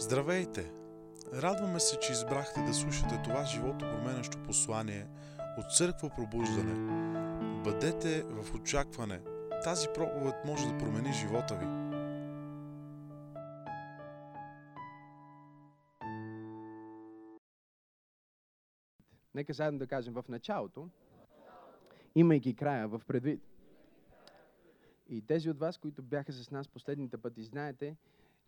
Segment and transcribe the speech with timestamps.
[0.00, 0.72] Здравейте!
[1.32, 5.06] Радваме се, че избрахте да слушате това живото променящо послание
[5.58, 6.74] от Църква Пробуждане.
[7.64, 9.20] Бъдете в очакване.
[9.64, 11.66] Тази проповед може да промени живота ви.
[19.34, 20.88] Нека заедно да кажем в началото,
[22.14, 23.42] имайки края в предвид.
[25.08, 27.96] И тези от вас, които бяха с нас последните пъти, знаете,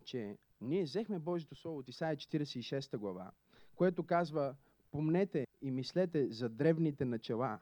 [0.01, 3.31] че ние взехме Божието Слово от Исаия 46 глава,
[3.75, 4.55] което казва,
[4.91, 7.59] помнете и мислете за древните начала.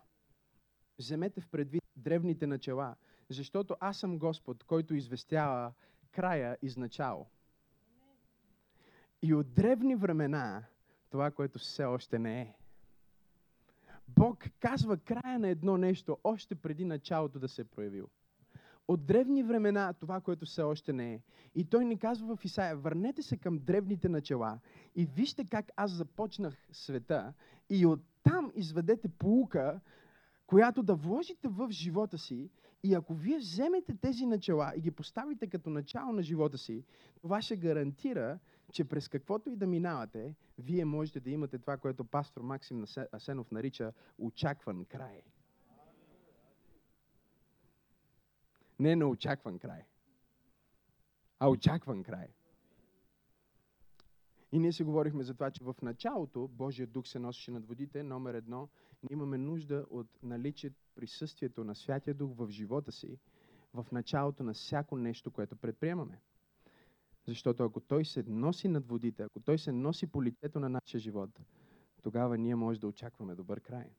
[1.00, 2.96] Вземете в предвид древните начала,
[3.30, 5.74] защото аз съм Господ, който известява
[6.12, 7.26] края изначало.
[9.22, 10.66] И от древни времена,
[11.10, 12.54] това, което все още не е.
[14.08, 18.10] Бог казва края на едно нещо още преди началото да се е проявил.
[18.90, 21.22] От древни времена това, което все още не е.
[21.56, 24.60] И той ни казва в Исаия, върнете се към древните начала
[24.96, 27.34] и вижте как аз започнах света
[27.70, 29.80] и оттам изведете полука,
[30.48, 32.50] която да вложите в живота си
[32.84, 36.84] и ако вие вземете тези начала и ги поставите като начало на живота си,
[37.22, 38.40] това ще гарантира,
[38.72, 43.52] че през каквото и да минавате, вие можете да имате това, което пастор Максим Асенов
[43.52, 45.22] нарича очакван край.
[48.80, 49.86] Не на очакван край,
[51.40, 52.28] а очакван край.
[54.52, 58.04] И ние си говорихме за това, че в началото Божия дух се носеше над водите.
[58.04, 58.70] Номер едно,
[59.04, 63.20] ние имаме нужда от наличие присъствието на Святия Дух в живота си,
[63.74, 66.22] в началото на всяко нещо, което предприемаме.
[67.28, 71.00] Защото ако Той се носи над водите, ако Той се носи по лицето на нашия
[71.00, 71.40] живот,
[72.02, 73.92] тогава ние може да очакваме добър край.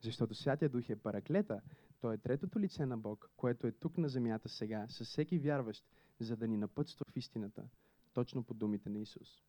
[0.00, 1.60] Защото Святия Дух е параклета,
[2.04, 5.84] той е третото лице на Бог, което е тук на земята сега, със всеки вярващ,
[6.20, 7.64] за да ни напътства в истината,
[8.12, 9.42] точно по думите на Исус.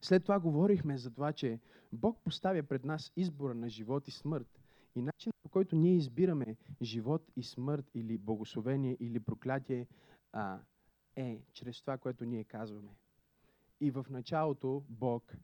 [0.00, 1.60] След това говорихме за това, че
[1.92, 4.60] Бог поставя пред нас избора на живот и смърт.
[4.94, 9.86] И начинът по който ние избираме живот и смърт или благословение или проклятие
[10.32, 10.60] а,
[11.16, 12.96] е чрез това, което ние казваме.
[13.80, 15.36] И в началото Бог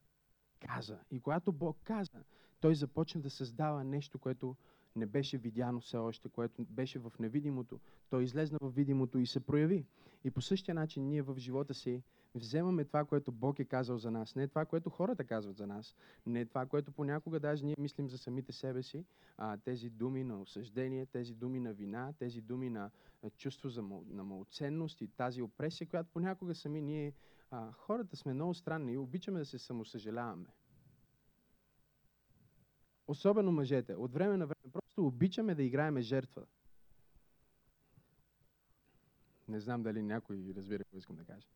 [0.60, 0.98] каза.
[1.10, 2.24] И когато Бог каза,
[2.60, 4.56] Той започна да създава нещо, което
[4.96, 7.80] не беше видяно все още, което беше в невидимото.
[8.10, 9.86] Той излезна в видимото и се прояви.
[10.24, 12.02] И по същия начин ние в живота си
[12.34, 15.96] вземаме това, което Бог е казал за нас, не това, което хората казват за нас,
[16.26, 19.04] не това, което понякога даже ние мислим за самите себе си,
[19.38, 22.90] а тези думи на осъждение, тези думи на вина, тези думи на
[23.36, 27.12] чувство за мал, на малоценност и тази опресия, която понякога сами ние,
[27.50, 30.46] а, хората сме много странни и обичаме да се самосъжаляваме.
[33.06, 33.94] Особено мъжете.
[33.94, 34.61] От време на време
[34.92, 36.46] просто обичаме да играеме жертва.
[39.48, 41.48] Не знам дали някой разбира какво искам да кажа.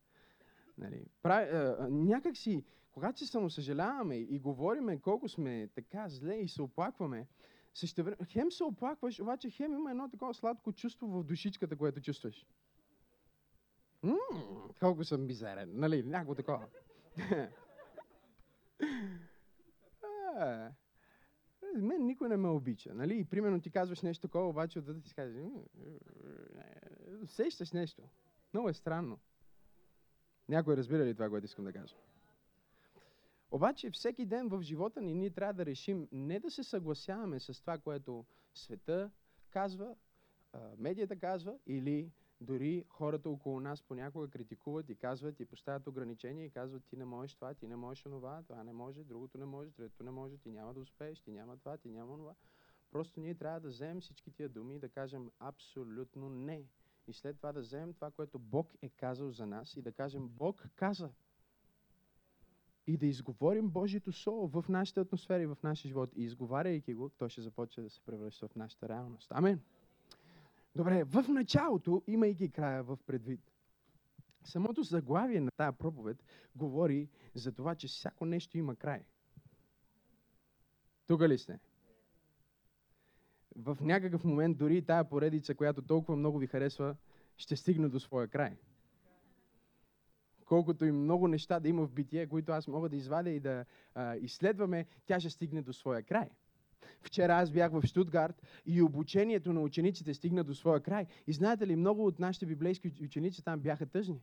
[0.77, 6.47] Нали, прави, а, някак си, когато се самосъжаляваме и говориме колко сме така зле и
[6.47, 7.27] се оплакваме,
[7.73, 12.01] също време, хем се оплакваш, обаче хем има едно такова сладко чувство в душичката, което
[12.01, 12.47] чувстваш.
[14.03, 14.17] Ммм,
[14.79, 16.67] колко съм мизерен, нали, някакво такова.
[21.81, 22.93] мен никой не ме обича.
[22.93, 23.17] Нали?
[23.17, 25.49] И примерно ти казваш нещо такова, обаче отдата ти каже,
[27.25, 28.03] сещаш нещо.
[28.53, 29.19] Много е странно.
[30.49, 31.95] Някой разбира ли това, което искам да кажа?
[33.51, 37.61] Обаче всеки ден в живота ни ние трябва да решим не да се съгласяваме с
[37.61, 39.11] това, което света
[39.49, 39.95] казва,
[40.77, 42.11] медията казва или
[42.41, 47.05] дори хората около нас понякога критикуват и казват и поставят ограничения и казват ти не
[47.05, 50.37] можеш това, ти не можеш това, това не може, другото не може, третото не може,
[50.37, 52.35] ти няма да успееш, ти няма това, ти няма това.
[52.91, 56.65] Просто ние трябва да вземем всички тия думи и да кажем абсолютно не.
[57.07, 60.27] И след това да вземем това, което Бог е казал за нас и да кажем
[60.27, 61.09] Бог каза.
[62.87, 66.09] И да изговорим Божието Слово в нашата атмосфера и в нашия живот.
[66.15, 69.31] И изговаряйки го, то ще започне да се превръща в нашата реалност.
[69.31, 69.61] Амин.
[70.75, 73.51] Добре, в началото, имайки края в предвид,
[74.43, 76.23] самото заглавие на тая проповед
[76.55, 79.05] говори за това, че всяко нещо има край.
[81.07, 81.59] Тук ли сте?
[83.55, 86.95] В някакъв момент дори тая поредица, която толкова много ви харесва,
[87.37, 88.57] ще стигне до своя край.
[90.45, 93.65] Колкото и много неща да има в битие, които аз мога да извадя и да
[93.93, 96.29] а, изследваме, тя ще стигне до своя край.
[97.01, 101.05] Вчера аз бях в Штутгарт и обучението на учениците стигна до своя край.
[101.27, 104.21] И знаете ли, много от нашите библейски ученици там бяха тъжни.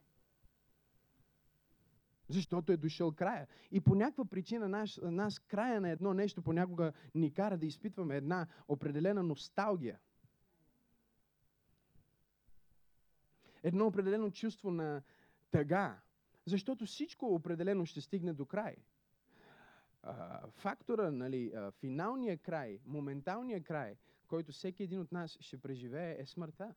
[2.29, 3.47] Защото е дошъл края.
[3.71, 8.17] И по някаква причина нас, нас края на едно нещо понякога ни кара да изпитваме
[8.17, 9.99] една определена носталгия.
[13.63, 15.03] Едно определено чувство на
[15.51, 16.01] тъга.
[16.47, 18.77] Защото всичко определено ще стигне до край.
[20.51, 23.97] Фактора, нали, а, финалния край, моменталния край,
[24.27, 26.75] който всеки един от нас ще преживее, е смъртта.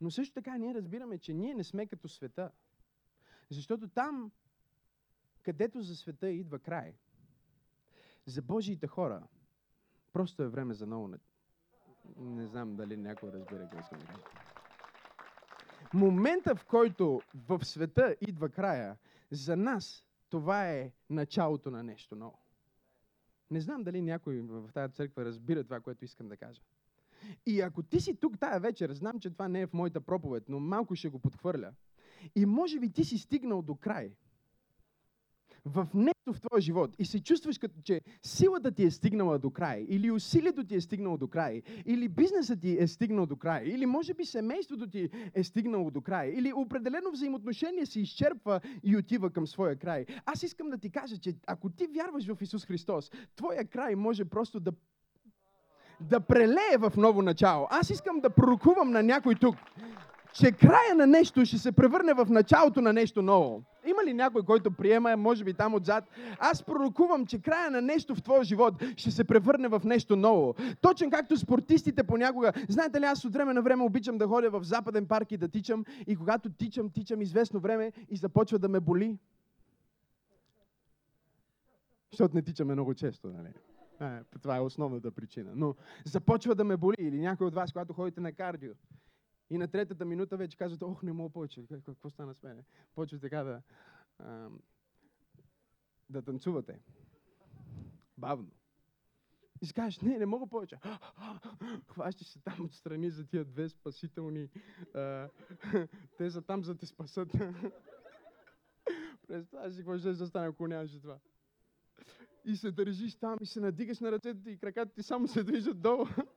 [0.00, 2.50] Но също така ние разбираме, че ние не сме като света.
[3.50, 4.32] Защото там,
[5.42, 6.94] където за света идва край,
[8.26, 9.26] за Божиите хора,
[10.12, 11.14] просто е време за ново.
[12.16, 14.22] Не знам дали някой разбира какво искам да кажа.
[15.94, 18.96] Момента, в който в света идва края,
[19.30, 20.04] за нас
[20.34, 22.38] това е началото на нещо ново.
[23.50, 26.62] Не знам дали някой в тази църква разбира това, което искам да кажа.
[27.46, 30.48] И ако ти си тук тая вечер, знам, че това не е в моята проповед,
[30.48, 31.72] но малко ще го подхвърля.
[32.34, 34.16] И може би ти си стигнал до край
[35.64, 39.50] в нещо в твоя живот и се чувстваш като че силата ти е стигнала до
[39.50, 43.64] край, или усилието ти е стигнало до край, или бизнесът ти е стигнал до край,
[43.66, 48.96] или може би семейството ти е стигнало до край, или определено взаимоотношение се изчерпва и
[48.96, 50.06] отива към своя край.
[50.26, 54.24] Аз искам да ти кажа, че ако ти вярваш в Исус Христос, твоя край може
[54.24, 54.72] просто да
[56.00, 57.66] да прелее в ново начало.
[57.70, 59.56] Аз искам да пророкувам на някой тук,
[60.34, 63.62] че края на нещо ще се превърне в началото на нещо ново.
[63.86, 66.04] Има ли някой, който приема, може би там отзад?
[66.38, 70.54] Аз пророкувам, че края на нещо в твоя живот ще се превърне в нещо ново.
[70.80, 72.52] Точно както спортистите понякога.
[72.68, 75.48] Знаете ли, аз от време на време обичам да ходя в западен парк и да
[75.48, 75.84] тичам.
[76.06, 79.18] И когато тичам, тичам известно време и започва да ме боли.
[82.10, 83.48] Защото не тичаме много често, нали?
[84.00, 85.52] А, това е основната причина.
[85.54, 86.96] Но започва да ме боли.
[86.98, 88.72] Или някой от вас, когато ходите на кардио,
[89.54, 91.64] и на третата минута вече казвате, ох, не мога повече.
[91.86, 92.64] Какво стана с мене?
[92.94, 93.62] Почва така да,
[94.18, 94.48] а,
[96.10, 96.80] да танцувате.
[98.18, 98.50] Бавно.
[99.62, 100.78] И си кажеш, не, не мога повече.
[101.88, 104.48] Хващаш се там отстрани за тия две спасителни.
[104.94, 105.28] А,
[106.18, 107.28] те са там за да те спасат.
[109.28, 111.18] Представяш си какво ще да стане, ако нямаше това.
[112.44, 115.80] И се държиш там и се надигаш на ръцете и краката ти само се движат
[115.80, 116.06] долу.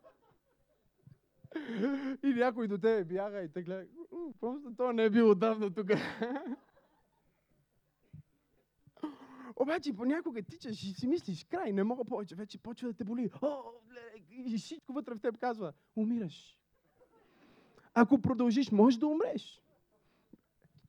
[2.23, 3.85] И някой до тебе бяга и те гледа.
[4.39, 5.91] Просто то не е бил отдавна тук.
[9.55, 13.29] Обаче понякога тичаш и си мислиш, край, не мога повече, вече почва да те боли.
[13.41, 13.61] О,
[14.31, 16.57] и всичко вътре в теб казва, умираш.
[17.93, 19.61] Ако продължиш, можеш да умреш.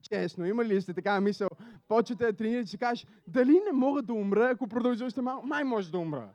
[0.02, 1.48] Честно, има ли сте такава мисъл?
[1.88, 5.46] Почвате да тренирате и си кажеш, дали не мога да умра, ако продължа още малко?
[5.46, 6.34] Май може да умра.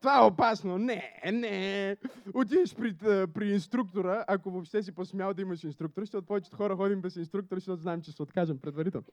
[0.00, 0.78] Това е опасно.
[0.78, 1.96] Не, не.
[2.34, 2.94] Отидеш при,
[3.26, 7.56] при инструктора, ако въобще си посмял да имаш инструктор, защото повечето хора ходим без инструктор,
[7.56, 9.06] защото знаем, че се откажем предварително.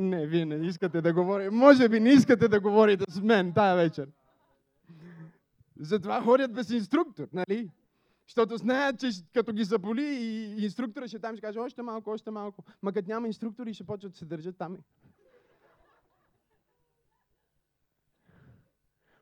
[0.00, 1.50] Не, вие не искате да говорите.
[1.50, 4.08] Може би не искате да говорите с мен тая вечер.
[5.80, 7.70] Затова ходят без инструктор, нали?
[8.28, 12.30] Защото знаят, че като ги заболи и инструктора ще там ще каже още малко, още
[12.30, 12.64] малко.
[12.82, 14.78] Ма като няма инструктори ще почват да се държат там.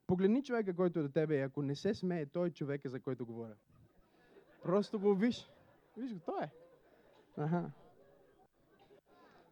[0.06, 3.00] Погледни човека, който е до тебе и ако не се смее, той е човека, за
[3.00, 3.54] който говоря.
[4.62, 5.50] Просто го виж.
[5.96, 6.50] Виж го, той е.
[7.36, 7.70] Аха.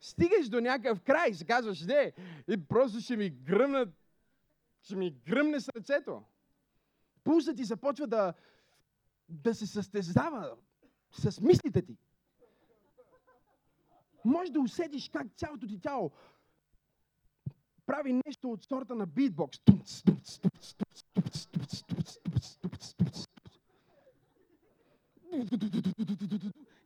[0.01, 2.13] Стигаш до някакъв край се казваш, не,
[2.49, 3.89] и просто ще ми гръмнат,
[4.83, 6.23] ще ми гръмне сърцето.
[7.25, 8.35] Пулсът ти започва да,
[9.29, 10.57] да се състезава
[11.13, 11.97] с мислите ти.
[14.25, 16.11] Може да усетиш как цялото ти тяло
[17.87, 19.59] прави нещо от сорта на битбокс.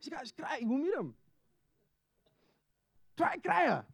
[0.01, 1.13] Си кажеш, край, умирам.
[3.15, 3.85] Това е края.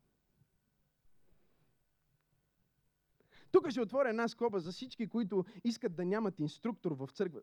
[3.52, 7.40] Тук ще отворя една скоба за всички, които искат да нямат инструктор в църква.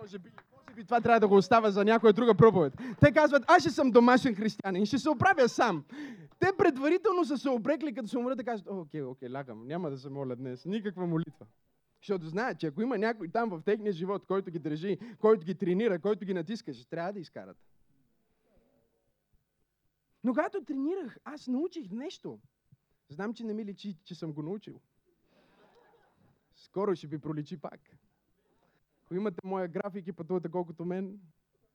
[0.00, 0.30] Може би,
[0.62, 2.74] може би това трябва да го оставя за някоя друга проповед.
[3.00, 5.84] Те казват, аз ще съм домашен християнин, ще се оправя сам.
[6.38, 9.98] Те предварително са се обрекли, като се умрат, да кажат, окей, окей, лягам, няма да
[9.98, 11.46] се моля днес, никаква молитва.
[12.00, 15.54] Защото знаят, че ако има някой там в техния живот, който ги държи, който ги
[15.54, 17.56] тренира, който ги натиска, ще трябва да изкарат.
[20.24, 22.38] Но когато тренирах, аз научих нещо.
[23.08, 24.80] Знам, че не ми личи, че съм го научил.
[26.54, 27.80] Скоро ще ви проличи пак.
[29.04, 31.20] Ако имате моя график и пътувате колкото мен,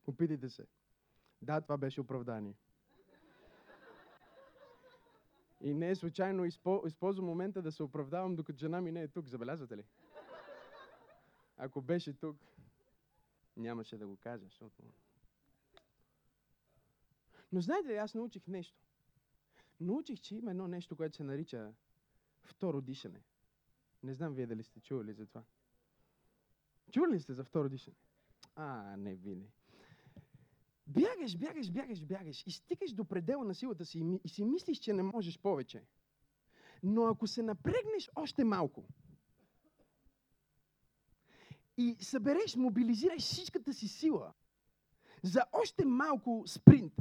[0.08, 0.66] опитайте се.
[1.42, 2.54] Да, това беше оправдание.
[5.64, 6.46] И не е случайно
[6.86, 9.28] използвам момента да се оправдавам, докато жена ми не е тук.
[9.28, 9.84] Забелязвате ли?
[11.58, 12.38] Ако беше тук,
[13.58, 14.84] нямаше да го кажа, защото...
[17.52, 18.80] Но знаете ли, аз научих нещо.
[19.80, 21.74] Научих, че има едно нещо, което се нарича
[22.44, 23.22] второ дишане.
[24.04, 25.44] Не знам вие дали сте чували за това.
[26.92, 27.96] Чували ли сте за второ дишане?
[28.56, 29.52] А, не, не.
[30.92, 34.94] Бягаш, бягаш, бягаш, бягаш и стигаш до предела на силата си и, си мислиш, че
[34.94, 35.84] не можеш повече.
[36.84, 38.84] Но ако се напрегнеш още малко
[41.78, 44.34] и събереш, мобилизираш всичката си сила
[45.24, 46.94] за още малко спринт,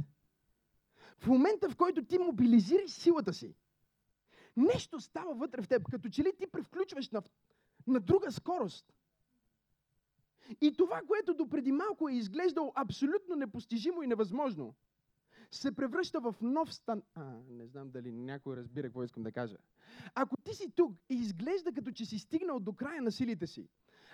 [1.17, 3.55] в момента в който ти мобилизираш силата си,
[4.57, 7.23] нещо става вътре в теб, като че ли ти превключваш на,
[7.87, 8.93] на друга скорост.
[10.61, 14.75] И това, което допреди малко е изглеждало абсолютно непостижимо и невъзможно,
[15.51, 17.03] се превръща в нов стан...
[17.15, 19.57] А, не знам дали някой разбира какво искам да кажа.
[20.15, 23.69] Ако ти си тук и изглежда като че си стигнал до края на силите си,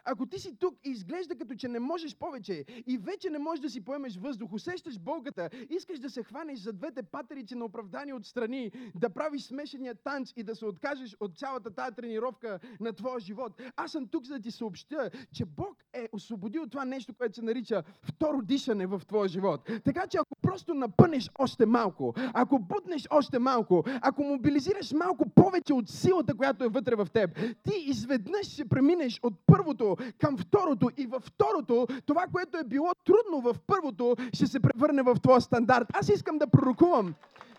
[0.06, 3.62] ако ти си тук и изглежда като че не можеш повече и вече не можеш
[3.62, 8.13] да си поемеш въздух, усещаш болката, искаш да се хванеш за двете патерици на оправдание
[8.13, 13.20] отстрани, да правиш смешения танц и да се откажеш от цялата тази тренировка на твоя
[13.20, 13.62] живот.
[13.75, 17.42] Аз съм тук, за да ти съобщя, че Бог е освободил това нещо, което се
[17.42, 19.70] нарича второ дишане в твоя живот.
[19.84, 25.74] Така че ако просто напънеш още малко, ако бутнеш още малко, ако мобилизираш малко повече
[25.74, 29.87] от силата, която е вътре в теб, ти изведнъж ще преминеш от първото
[30.17, 35.01] към второто и във второто, това, което е било трудно в първото, ще се превърне
[35.03, 35.88] в твоя стандарт.
[35.94, 37.13] Аз искам да пророкувам,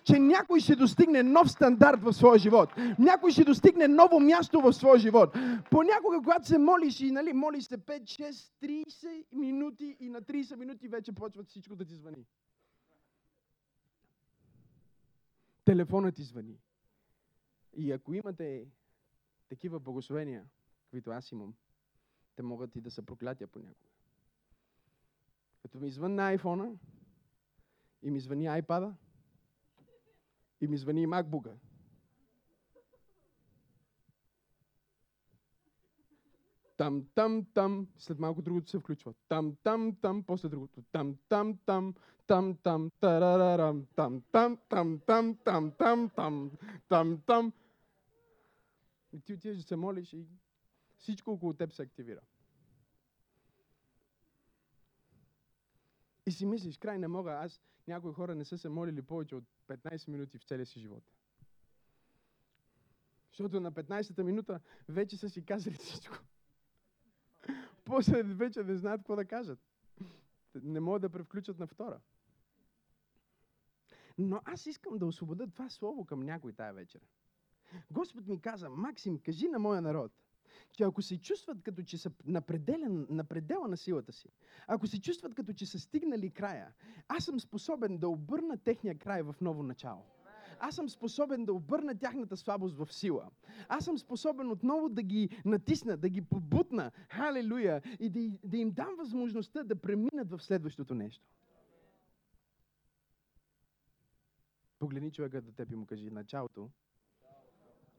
[0.04, 2.68] че някой ще достигне нов стандарт в своя живот.
[2.98, 5.36] Някой ще достигне ново място в своя живот.
[5.70, 10.56] Понякога, когато се молиш и нали, молиш се 5, 6, 30 минути и на 30
[10.56, 12.26] минути вече почват всичко да ти звъни.
[15.64, 16.58] Телефонът ти звъни.
[17.76, 18.66] И ако имате
[19.48, 20.44] такива благословения,
[20.90, 21.54] които аз имам,
[22.38, 23.90] те могат и да са проклятия понякога.
[25.62, 26.72] Като ми звънна айфона,
[28.02, 28.94] и ми звъни айпада,
[30.60, 31.54] и ми звъни макбука.
[36.76, 39.14] Там, там, там, след малко другото се включва.
[39.28, 40.82] Там, там, там, после другото.
[40.92, 41.94] Там, там, там,
[42.26, 46.50] там, там, тарарарам, там, там, там, там, там, там, там,
[46.88, 47.52] там, там.
[49.12, 50.26] И ти отиваш да се молиш и
[50.98, 52.20] всичко около теб се активира.
[56.26, 59.44] И си мислиш, край не мога, аз някои хора не са се молили повече от
[59.68, 61.04] 15 минути в целия си живот.
[63.30, 66.16] Защото на 15-та минута вече са си казали всичко.
[67.84, 69.58] После вече не знаят какво да кажат.
[70.54, 72.00] Не могат да превключат на втора.
[74.18, 77.00] Но аз искам да освобода това слово към някой тая вечер.
[77.90, 80.12] Господ ми каза, Максим, кажи на моя народ,
[80.72, 84.28] че ако се чувстват като че са на, пределен, на предела на силата си,
[84.66, 86.72] ако се чувстват като че са стигнали края,
[87.08, 90.02] аз съм способен да обърна техния край в ново начало.
[90.60, 93.30] Аз съм способен да обърна тяхната слабост в сила.
[93.68, 98.70] Аз съм способен отново да ги натисна, да ги побутна, халелуя, и да, да им
[98.70, 101.24] дам възможността да преминат в следващото нещо.
[104.78, 106.70] Погледни човека до теб и му кажи, началото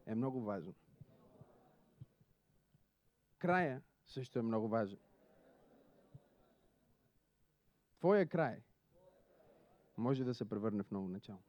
[0.06, 0.74] е много важно.
[3.40, 5.00] Края също е много важен.
[8.00, 8.62] Твоя край
[9.98, 11.40] може да се превърне в ново начало.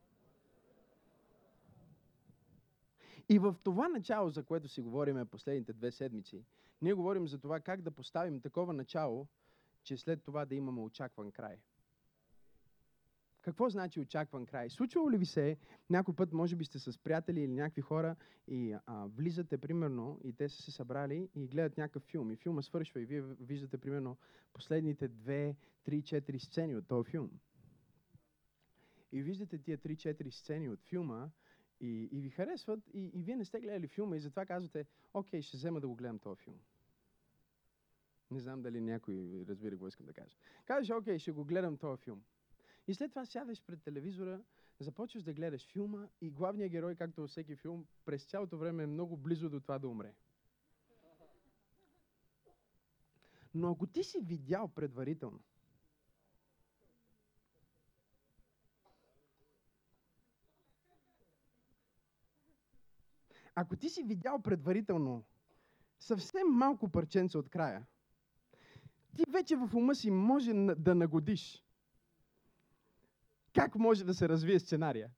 [3.28, 6.44] И в това начало, за което си говорим последните две седмици,
[6.82, 9.26] ние говорим за това как да поставим такова начало,
[9.82, 11.56] че след това да имаме очакван край.
[13.42, 14.70] Какво значи очакван край?
[14.70, 15.56] Случвало ли ви се,
[15.90, 18.16] някой път може би сте с приятели или някакви хора
[18.48, 22.62] и а, влизате примерно и те са се събрали и гледат някакъв филм и филма
[22.62, 24.16] свършва и вие виждате примерно
[24.52, 27.30] последните две, три, четири сцени от този филм.
[29.12, 31.30] И виждате тия 3-4 сцени от филма
[31.80, 35.42] и, и ви харесват и, и вие не сте гледали филма и затова казвате, окей,
[35.42, 36.58] ще взема да го гледам този филм.
[38.30, 40.36] Не знам дали някой разбира какво искам да кажа.
[40.64, 42.22] Казваш, окей, ще го гледам този филм.
[42.88, 44.40] И след това сядаш пред телевизора,
[44.78, 48.86] започваш да гледаш филма и главният герой, както във всеки филм, през цялото време е
[48.86, 50.14] много близо до това да умре.
[53.54, 55.40] Но ако ти си видял предварително,
[63.54, 65.24] ако ти си видял предварително
[65.98, 67.86] съвсем малко парченце от края,
[69.16, 71.64] ти вече в ума си може да нагодиш
[73.54, 75.08] как може да се развие сценария.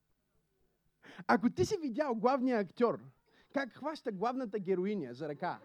[1.26, 3.00] Ако ти си видял главния актьор,
[3.54, 5.58] как хваща главната героиня за ръка,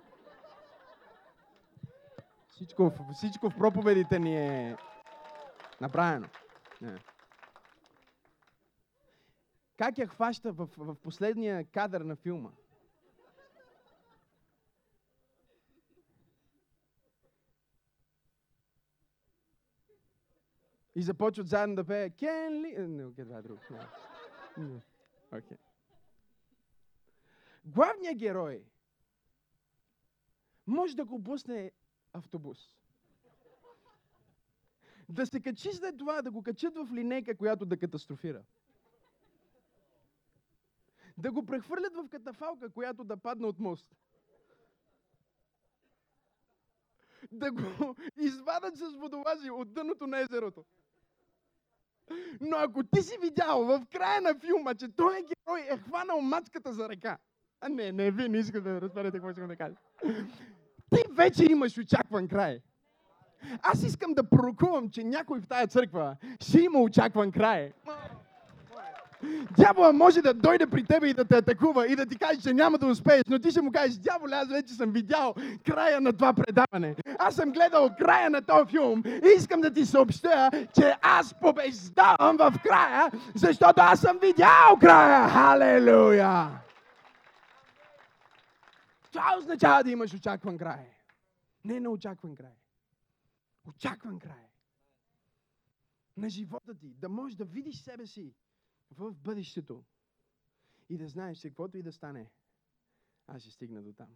[2.47, 4.77] всичко, всичко в проповедите ни е
[5.81, 6.27] направено.
[6.81, 6.97] Не.
[9.77, 12.49] Как я хваща в, в последния кадър на филма?
[20.97, 22.75] И започват заедно да пее Кен ли...
[22.77, 23.61] Не, окей, това е друго.
[25.31, 25.57] Окей.
[27.65, 28.63] Главният герой
[30.67, 31.71] може да го пусне
[32.13, 32.75] автобус.
[35.09, 38.43] Да се качи след това, да го качат в линейка, която да катастрофира.
[41.17, 43.95] Да го прехвърлят в катафалка, която да падне от мост.
[47.31, 50.65] Да го извадат с водолази от дъното на езерото.
[52.41, 56.21] Но ако ти си видял в края на филма, че той е герой е хванал
[56.21, 57.17] мачката за ръка.
[57.61, 59.75] А не, не, вие не искате да разберете какво искам да кажа.
[60.95, 62.59] Ти вече имаш очакван край.
[63.61, 67.73] Аз искам да пророкувам, че някой в тая църква ще има очакван край.
[69.57, 72.53] Дявола може да дойде при тебе и да те атакува и да ти каже, че
[72.53, 76.13] няма да успееш, но ти ще му кажеш, дявол, аз вече съм видял края на
[76.13, 76.95] това предаване.
[77.19, 82.37] Аз съм гледал края на този филм и искам да ти съобщя, че аз побеждавам
[82.37, 85.29] в края, защото аз съм видял края.
[85.29, 86.49] Халелуя!
[89.11, 90.91] Това означава да имаш очакван край.
[91.65, 92.55] Не на очакван край.
[93.67, 94.47] Очакван край.
[96.17, 96.93] На живота ти.
[96.99, 98.33] Да можеш да видиш себе си
[98.91, 99.83] в бъдещето.
[100.89, 102.29] И да знаеш, че каквото и да стане,
[103.27, 104.09] аз ще стигна до там.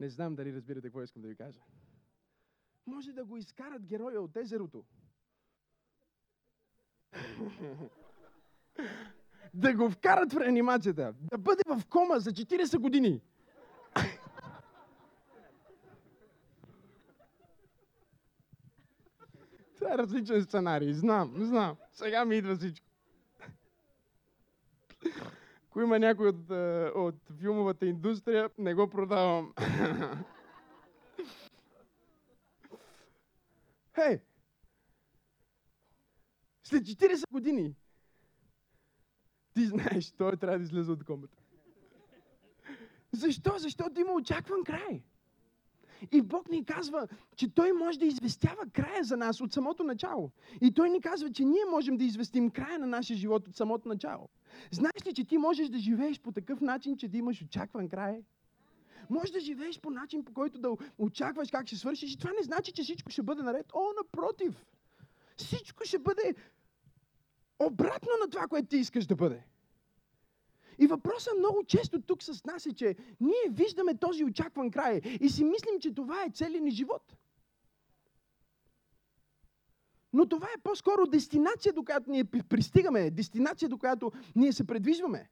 [0.00, 1.60] Не знам дали разбирате какво искам да ви кажа.
[2.86, 4.84] Може да го изкарат героя от езерото.
[9.54, 11.14] да го вкарат в реанимацията.
[11.20, 13.20] Да бъде в кома за 40 години.
[19.78, 20.92] Това е различен сценарий.
[20.92, 21.76] Знам, знам.
[21.92, 22.93] Сега ми идва всичко.
[25.68, 29.54] Ако има някой от, е, от филмовата индустрия, не го продавам.
[33.94, 34.20] Хей!
[36.62, 37.74] След 40 години
[39.54, 41.38] ти знаеш, той трябва да излезе от комата.
[43.12, 43.58] Защо?
[43.58, 45.02] Защото има очакван край.
[46.12, 50.30] И Бог ни казва, че Той може да известява края за нас от самото начало.
[50.60, 53.88] И Той ни казва, че ние можем да известим края на нашия живот от самото
[53.88, 54.28] начало.
[54.70, 58.22] Знаеш ли, че ти можеш да живееш по такъв начин, че да имаш очакван край?
[59.10, 62.12] Може да живееш по начин, по който да очакваш как ще свършиш.
[62.12, 63.66] И това не значи, че всичко ще бъде наред.
[63.74, 64.64] О, напротив!
[65.36, 66.34] Всичко ще бъде
[67.58, 69.42] обратно на това, което ти искаш да бъде.
[70.78, 75.28] И въпросът много често тук с нас е, че ние виждаме този очакван край и
[75.28, 77.16] си мислим, че това е целият ни живот.
[80.12, 85.30] Но това е по-скоро дестинация, до която ние пристигаме, дестинация, до която ние се предвижваме.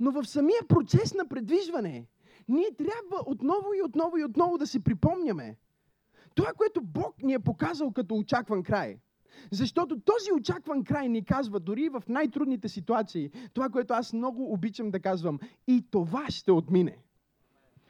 [0.00, 2.06] Но в самия процес на предвижване,
[2.48, 5.56] ние трябва отново и отново и отново да си припомняме
[6.34, 8.98] това, което Бог ни е показал като очакван край.
[9.50, 14.90] Защото този очакван край ни казва, дори в най-трудните ситуации, това, което аз много обичам
[14.90, 16.98] да казвам, и това ще отмине.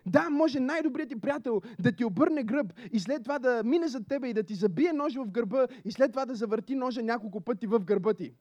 [0.07, 4.04] Да, може най-добрият ти приятел да ти обърне гръб и след това да мине за
[4.04, 7.40] тебе и да ти забие нож в гърба и след това да завърти ножа няколко
[7.40, 8.33] пъти в гърба ти.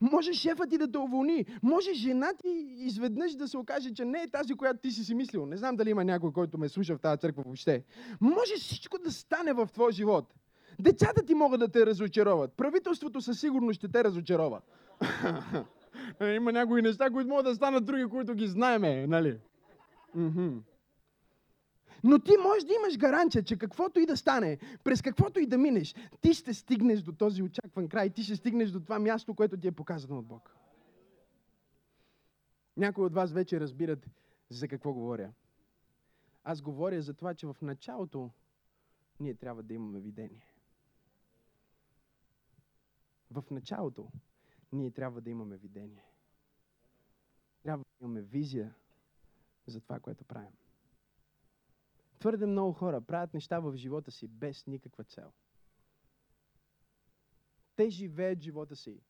[0.00, 1.46] Може шефът ти да те уволни.
[1.62, 5.14] Може жена ти изведнъж да се окаже, че не е тази, която ти си си
[5.14, 5.46] мислил.
[5.46, 7.84] Не знам дали има някой, който ме слуша в тази църква въобще.
[8.20, 10.34] Може всичко да стане в твоя живот.
[10.80, 12.52] Децата ти могат да те разочароват.
[12.56, 14.60] Правителството със сигурност ще те разочарова.
[16.36, 19.38] Има някои неща, които могат да станат други, които ги знаеме, нали?
[22.04, 25.58] Но ти можеш да имаш гаранция, че каквото и да стане, през каквото и да
[25.58, 29.56] минеш, ти ще стигнеш до този очакван край, ти ще стигнеш до това място, което
[29.56, 30.56] ти е показано от Бог.
[32.76, 34.06] Някои от вас вече разбират
[34.50, 35.32] за какво говоря.
[36.44, 38.30] Аз говоря за това, че в началото
[39.20, 40.55] ние трябва да имаме видение.
[43.30, 44.12] В началото
[44.72, 46.04] ние трябва да имаме видение.
[47.62, 48.74] Трябва да имаме визия
[49.66, 50.56] за това, което правим.
[52.18, 55.32] Твърде много хора правят неща в живота си без никаква цел.
[57.76, 59.00] Те живеят живота си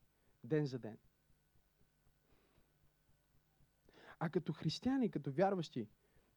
[0.44, 0.98] ден за ден.
[4.18, 5.88] А като християни, като вярващи,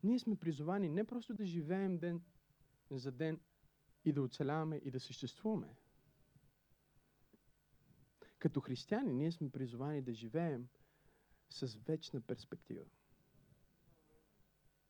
[0.03, 2.21] ние сме призовани не просто да живеем ден
[2.91, 3.39] за ден
[4.05, 5.75] и да оцеляваме и да съществуваме,
[8.39, 10.67] като християни ние сме призовани да живеем
[11.49, 12.85] с вечна перспектива.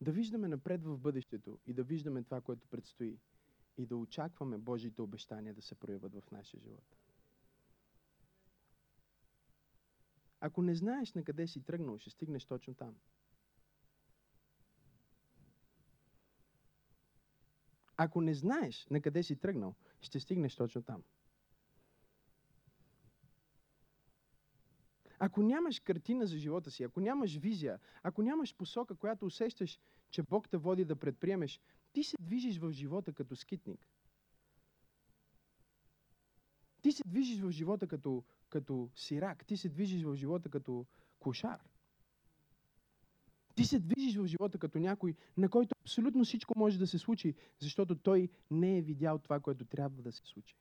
[0.00, 3.18] Да виждаме напред в бъдещето и да виждаме това, което предстои.
[3.76, 6.96] И да очакваме Божиите обещания да се проявят в нашия живот.
[10.40, 12.96] Ако не знаеш на къде си тръгнал, ще стигнеш точно там.
[17.96, 21.04] Ако не знаеш на къде си тръгнал, ще стигнеш точно там.
[25.22, 29.80] Ако нямаш картина за живота си, ако нямаш визия, ако нямаш посока, която усещаш,
[30.10, 31.60] че Бог те води да предприемеш,
[31.92, 33.86] ти се движиш в живота като скитник.
[36.82, 40.86] Ти се движиш в живота като, като сирак, ти се движиш в живота като
[41.18, 41.60] кошар.
[43.54, 47.34] Ти се движиш в живота като някой, на който абсолютно всичко може да се случи,
[47.58, 50.56] защото той не е видял това, което трябва да се случи.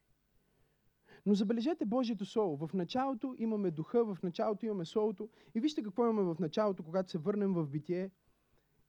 [1.25, 2.67] Но забележете Божието Слово.
[2.67, 5.29] В началото имаме духа, в началото имаме Словото.
[5.55, 8.11] И вижте какво имаме в началото, когато се върнем в битие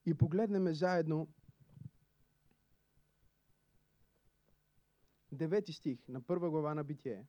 [0.07, 1.29] и погледнем заедно
[5.33, 7.27] девети стих на първа глава на битие.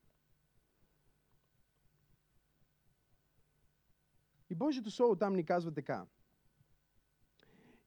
[4.50, 6.06] И Божието Слово там ни казва така.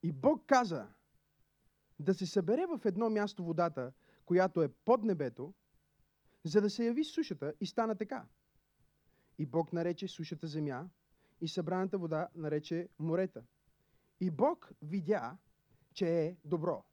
[0.03, 0.87] И Бог каза
[1.99, 3.93] да се събере в едно място водата,
[4.25, 5.53] която е под небето,
[6.45, 8.25] за да се яви сушата и стана така.
[9.37, 10.89] И Бог нарече сушата земя
[11.41, 13.43] и събраната вода нарече морета.
[14.19, 15.37] И Бог видя,
[15.93, 16.83] че е добро.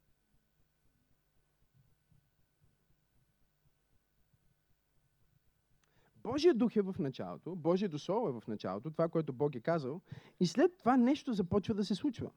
[6.23, 10.01] Божия дух е в началото, Божието Слово е в началото, това, което Бог е казал,
[10.39, 12.31] и след това нещо започва да се случва.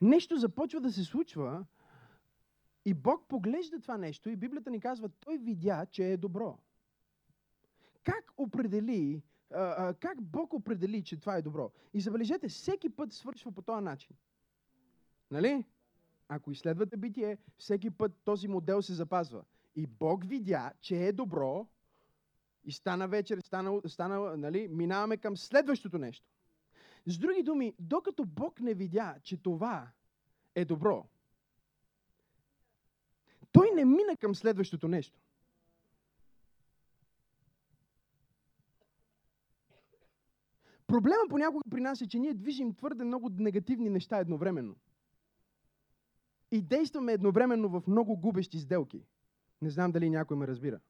[0.00, 1.66] Нещо започва да се случва
[2.84, 6.58] и Бог поглежда това нещо и Библията ни казва, той видя, че е добро.
[8.04, 9.22] Как определи,
[10.00, 11.70] как Бог определи, че това е добро?
[11.94, 14.16] И забележете, всеки път свършва по този начин.
[15.30, 15.64] Нали?
[16.28, 19.44] Ако изследвате битие, всеки път този модел се запазва.
[19.76, 21.66] И Бог видя, че е добро
[22.64, 26.26] и стана вечер, стана, стана нали, минаваме към следващото нещо.
[27.06, 29.90] С други думи, докато Бог не видя, че това
[30.54, 31.06] е добро,
[33.52, 35.18] той не мина към следващото нещо.
[40.86, 44.76] Проблема понякога при нас е, че ние движим твърде много негативни неща едновременно.
[46.50, 49.04] И действаме едновременно в много губещи сделки.
[49.62, 50.80] Не знам дали някой ме разбира.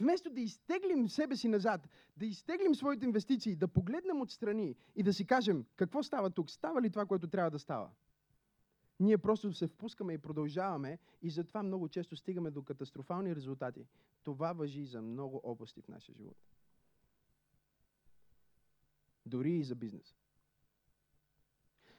[0.00, 5.12] Вместо да изтеглим себе си назад, да изтеглим своите инвестиции, да погледнем отстрани и да
[5.12, 7.90] си кажем какво става тук, става ли това, което трябва да става.
[9.00, 13.86] Ние просто се впускаме и продължаваме и затова много често стигаме до катастрофални резултати.
[14.22, 16.36] Това въжи за много области в нашия живот.
[19.26, 20.16] Дори и за бизнес.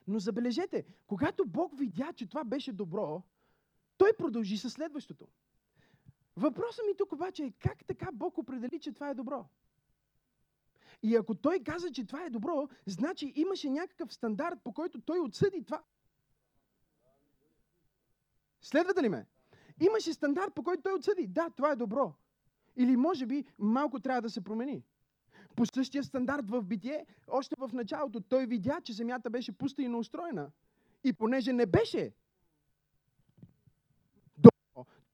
[0.07, 3.23] Но забележете, когато Бог видя, че това беше добро,
[3.97, 5.27] той продължи със следващото.
[6.36, 9.49] Въпросът ми тук обаче е как така Бог определи, че това е добро?
[11.03, 15.19] И ако той каза, че това е добро, значи имаше някакъв стандарт, по който той
[15.19, 15.83] отсъди това.
[18.62, 19.26] Следвате ли ме?
[19.80, 21.28] Имаше стандарт, по който той отсъди.
[21.28, 22.13] Да, това е добро.
[22.76, 24.84] Или може би малко трябва да се промени.
[25.56, 29.88] По същия стандарт в битие, още в началото той видя, че земята беше пуста и
[29.88, 30.52] неустроена.
[31.04, 32.13] И понеже не беше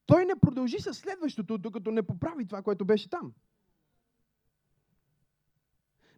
[0.06, 3.34] той не продължи с следващото, докато не поправи това, което беше там.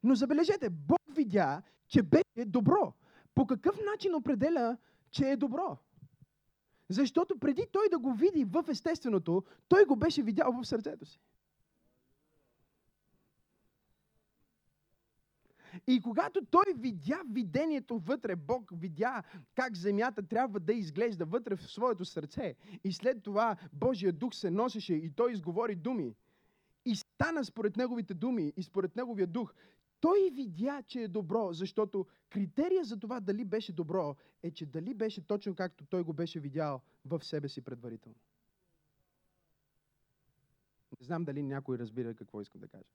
[0.04, 2.94] Но забележете, Бог видя, че беше добро.
[3.36, 4.78] По какъв начин определя,
[5.12, 5.78] че е добро?
[6.90, 11.20] Защото преди той да го види в естественото, той го беше видял в сърцето си.
[15.88, 19.24] И когато той видя видението вътре, Бог видя
[19.56, 22.56] как земята трябва да изглежда вътре в своето сърце.
[22.84, 26.16] И след това Божия дух се носеше и той изговори думи.
[26.86, 29.54] И стана според неговите думи и според неговия дух.
[30.06, 34.94] Той видя, че е добро, защото критерия за това дали беше добро е, че дали
[34.94, 38.18] беше точно както той го беше видял в себе си предварително.
[41.00, 42.90] Не знам дали някой разбира какво искам да кажа.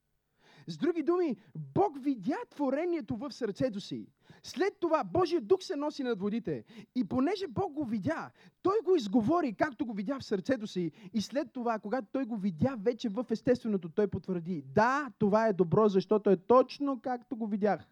[0.67, 4.07] С други думи, Бог видя творението в сърцето си.
[4.43, 6.65] След това Божия дух се носи над водите.
[6.95, 8.31] И понеже Бог го видя,
[8.63, 10.93] той го изговори, както го видя в сърцето си.
[11.15, 15.53] И след това, когато той го видя вече в естественото, той потвърди, да, това е
[15.53, 17.89] добро, защото е точно както го видях.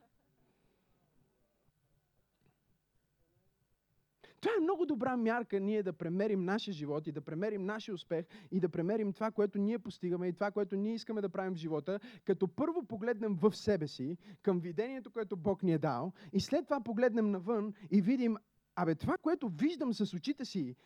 [4.40, 8.26] Това е много добра мярка ние да премерим нашия живот и да премерим нашия успех
[8.50, 11.58] и да премерим това, което ние постигаме и това, което ние искаме да правим в
[11.58, 16.40] живота, като първо погледнем в себе си, към видението, което Бог ни е дал и
[16.40, 18.36] след това погледнем навън и видим,
[18.76, 20.76] абе това, което виждам с очите си,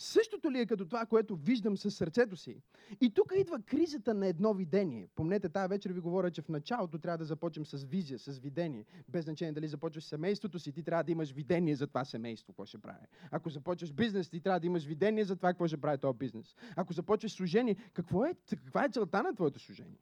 [0.00, 2.62] Същото ли е като това, което виждам със сърцето си?
[3.00, 5.08] И тук идва кризата на едно видение.
[5.14, 8.84] Помнете, тази вечер ви говоря, че в началото трябва да започнем с визия, с видение.
[9.08, 12.64] Без значение дали започваш семейството си, ти трябва да имаш видение за това семейство, какво
[12.66, 13.06] ще прави.
[13.30, 16.56] Ако започваш бизнес, ти трябва да имаш видение за това, какво ще прави този бизнес.
[16.76, 19.98] Ако започваш служение, какво е, каква е целта на твоето служение?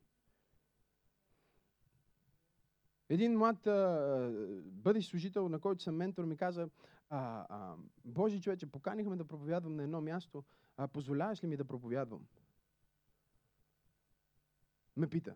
[3.09, 4.31] Един млад а,
[4.65, 6.69] бъдещ служител, на който съм ментор, ми каза,
[7.11, 10.45] а, а, Божи човече, поканихме да проповядвам на едно място,
[10.77, 12.27] а позволяваш ли ми да проповядвам?
[14.97, 15.35] Ме пита.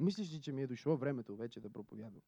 [0.00, 2.22] Мислиш ли, че ми е дошло времето вече да проповядвам?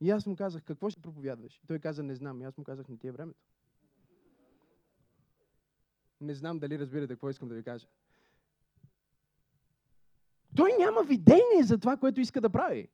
[0.00, 1.60] И аз му казах, какво ще проповядваш?
[1.64, 2.40] И той каза, не знам.
[2.40, 3.40] И аз му казах, не ти е времето.
[6.20, 7.86] Не знам дали разбирате какво искам да ви кажа.
[10.56, 12.88] Той няма видение за това, което иска да прави.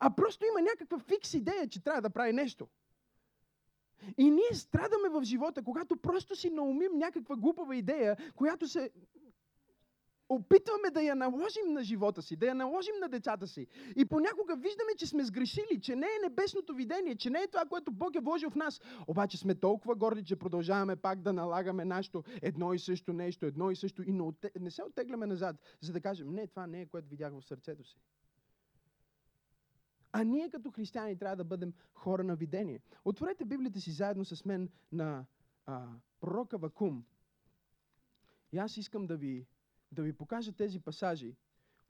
[0.00, 2.68] А просто има някаква фикс идея, че трябва да прави нещо.
[4.18, 8.90] И ние страдаме в живота, когато просто си наумим някаква глупава идея, която се
[10.28, 13.66] опитваме да я наложим на живота си, да я наложим на децата си.
[13.96, 17.64] И понякога виждаме, че сме сгрешили, че не е небесното видение, че не е това,
[17.64, 18.80] което Бог е вложил в нас.
[19.06, 23.70] Обаче сме толкова горди, че продължаваме пак да налагаме нашето едно и също нещо, едно
[23.70, 24.12] и също и
[24.60, 27.84] не се оттегляме назад, за да кажем, не, това не е което видях в сърцето
[27.84, 28.00] си.
[30.16, 32.80] А ние като християни трябва да бъдем хора на видение.
[33.04, 35.24] Отворете Библията си заедно с мен на
[35.66, 35.88] а,
[36.20, 37.04] пророка Вакум.
[38.52, 39.46] И аз искам да ви,
[39.92, 41.36] да ви покажа тези пасажи,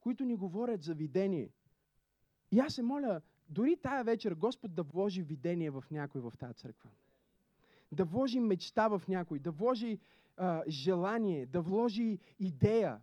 [0.00, 1.50] които ни говорят за видение.
[2.50, 6.54] И аз се моля, дори тая вечер Господ да вложи видение в някой в тази
[6.54, 6.90] църква.
[7.92, 9.98] Да вложи мечта в някой, да вложи
[10.36, 13.02] а, желание, да вложи идея.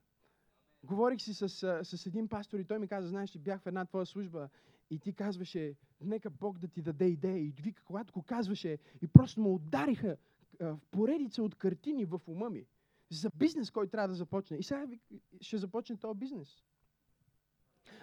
[0.83, 1.49] Говорих си с,
[1.83, 4.49] с един пастор и той ми каза, знаеш ли, бях в една твоя служба
[4.91, 7.37] и ти казваше, нека Бог да ти даде идея.
[7.37, 10.17] И вика, когато го казваше, и просто му удариха
[10.59, 12.65] в поредица от картини в ума ми
[13.09, 14.57] за бизнес, който трябва да започне.
[14.57, 14.87] И сега
[15.41, 16.63] ще започне този бизнес.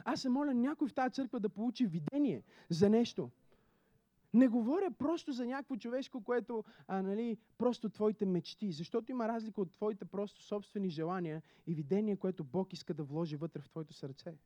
[0.05, 3.31] Аз се моля някой в тази църква да получи видение за нещо.
[4.35, 9.61] Не говоря просто за някакво човешко, което, а, нали, просто твоите мечти, защото има разлика
[9.61, 13.95] от твоите просто собствени желания и видение, което Бог иска да вложи вътре в твоето
[13.95, 14.39] сърце.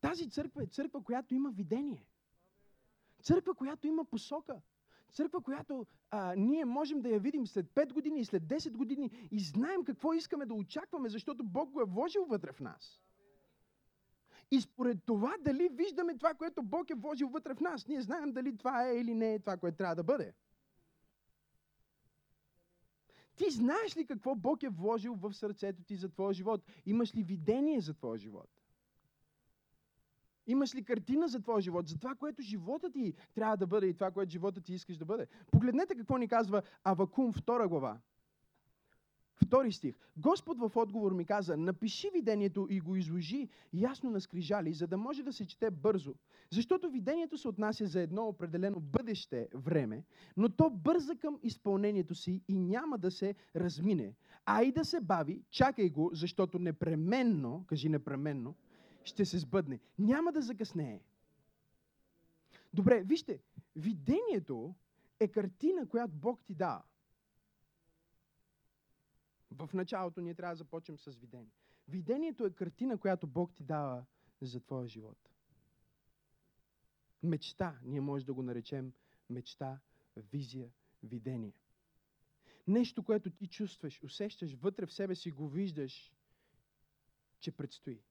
[0.00, 2.06] Тази църква е църква, която има видение.
[3.22, 4.60] Църква, която има посока.
[5.12, 9.28] Църква, която а, ние можем да я видим след 5 години и след 10 години
[9.30, 13.00] и знаем какво искаме да очакваме, защото Бог го е вложил вътре в нас.
[14.50, 18.32] И според това дали виждаме това, което Бог е вложил вътре в нас, ние знаем
[18.32, 20.34] дали това е или не е това, което трябва да бъде.
[23.36, 26.62] Ти знаеш ли какво Бог е вложил в сърцето ти за твоя живот?
[26.86, 28.59] Имаш ли видение за твоя живот?
[30.46, 33.94] Имаш ли картина за твоя живот, за това, което живота ти трябва да бъде и
[33.94, 35.26] това, което живота ти искаш да бъде?
[35.50, 37.98] Погледнете какво ни казва Авакум, втора глава.
[39.42, 39.94] Втори стих.
[40.16, 44.96] Господ в отговор ми каза, напиши видението и го изложи ясно на скрижали, за да
[44.96, 46.14] може да се чете бързо.
[46.50, 50.04] Защото видението се отнася за едно определено бъдеще време,
[50.36, 54.14] но то бърза към изпълнението си и няма да се размине.
[54.46, 58.54] А и да се бави, чакай го, защото непременно, кажи непременно,
[59.04, 59.80] ще се сбъдне.
[59.98, 61.00] Няма да закъснее.
[62.74, 63.40] Добре, вижте,
[63.76, 64.74] видението
[65.20, 66.82] е картина, която Бог ти дава.
[69.50, 71.52] В началото ние трябва да започнем с видение.
[71.88, 74.04] Видението е картина, която Бог ти дава
[74.40, 75.18] за твоя живот.
[77.22, 78.92] Мечта, ние може да го наречем
[79.30, 79.80] мечта,
[80.16, 80.70] визия,
[81.02, 81.54] видение.
[82.66, 86.12] Нещо, което ти чувстваш, усещаш вътре в себе си, го виждаш,
[87.40, 88.02] че предстои.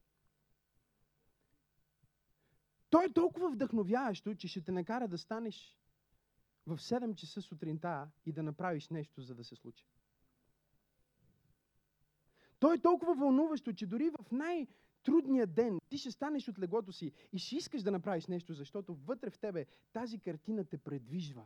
[2.89, 5.77] То е толкова вдъхновяващо, че ще те накара да станеш
[6.67, 9.87] в 7 часа сутринта и да направиш нещо, за да се случи.
[12.59, 17.11] То е толкова вълнуващо, че дори в най-трудния ден ти ще станеш от леглото си
[17.33, 21.45] и ще искаш да направиш нещо, защото вътре в тебе тази картина те предвижва.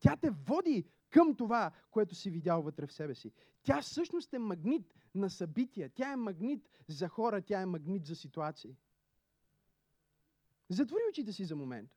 [0.00, 3.32] Тя те води към това, което си видял вътре в себе си.
[3.62, 5.90] Тя всъщност е магнит на събития.
[5.94, 8.76] Тя е магнит за хора, тя е магнит за ситуации.
[10.68, 11.90] Затвори очите си за момент.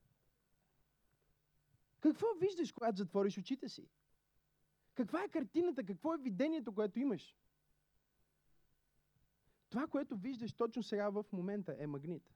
[2.00, 3.89] Какво виждаш, когато затвориш очите си?
[4.93, 7.36] Каква е картината, какво е видението, което имаш?
[9.69, 12.34] Това, което виждаш точно сега в момента е магнит.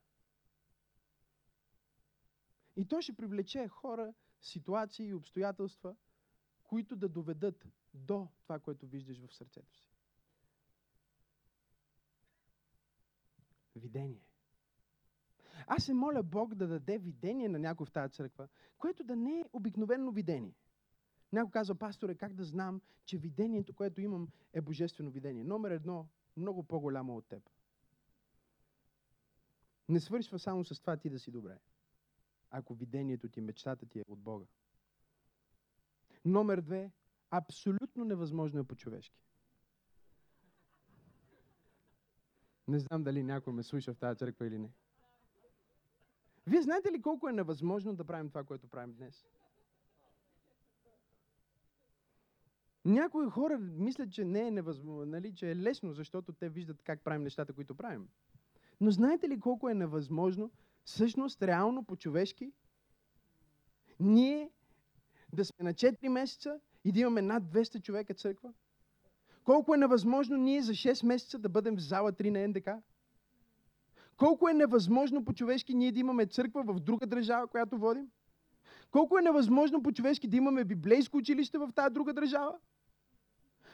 [2.76, 5.96] И то ще привлече хора, ситуации и обстоятелства,
[6.74, 9.90] които да доведат до това, което виждаш в сърцето си.
[13.76, 14.22] Видение.
[15.68, 19.40] Аз се моля Бог да даде видение на някой в тази църква, което да не
[19.40, 20.56] е обикновено видение.
[21.32, 25.44] Някой казва, пасторе, как да знам, че видението, което имам, е божествено видение.
[25.44, 26.08] Номер едно,
[26.38, 27.50] много по-голямо от теб.
[29.90, 31.60] Не свършва само с това ти да си добре.
[32.50, 34.46] Ако видението ти, мечтата ти е от Бога.
[36.26, 36.92] Номер две,
[37.32, 39.24] абсолютно невъзможно е по-човешки.
[42.68, 44.74] Не знам дали някой ме слуша в тази църква или не.
[46.48, 49.26] Вие знаете ли колко е невъзможно да правим това, което правим днес?
[52.86, 57.04] Някои хора мислят, че не е невъзможно, нали, че е лесно, защото те виждат как
[57.04, 58.10] правим нещата, които правим.
[58.82, 60.52] Но знаете ли колко е невъзможно,
[60.84, 62.52] всъщност, реално, по-човешки,
[64.00, 64.52] ние
[65.34, 68.54] да сме на 4 месеца и да имаме над 200 човека църква?
[69.44, 72.70] Колко е невъзможно ние за 6 месеца да бъдем в зала 3 на НДК?
[74.18, 78.08] Колко е невъзможно по-човешки ние да имаме църква в друга държава, която водим?
[78.92, 82.56] Колко е невъзможно по-човешки да имаме библейско училище в тази друга държава?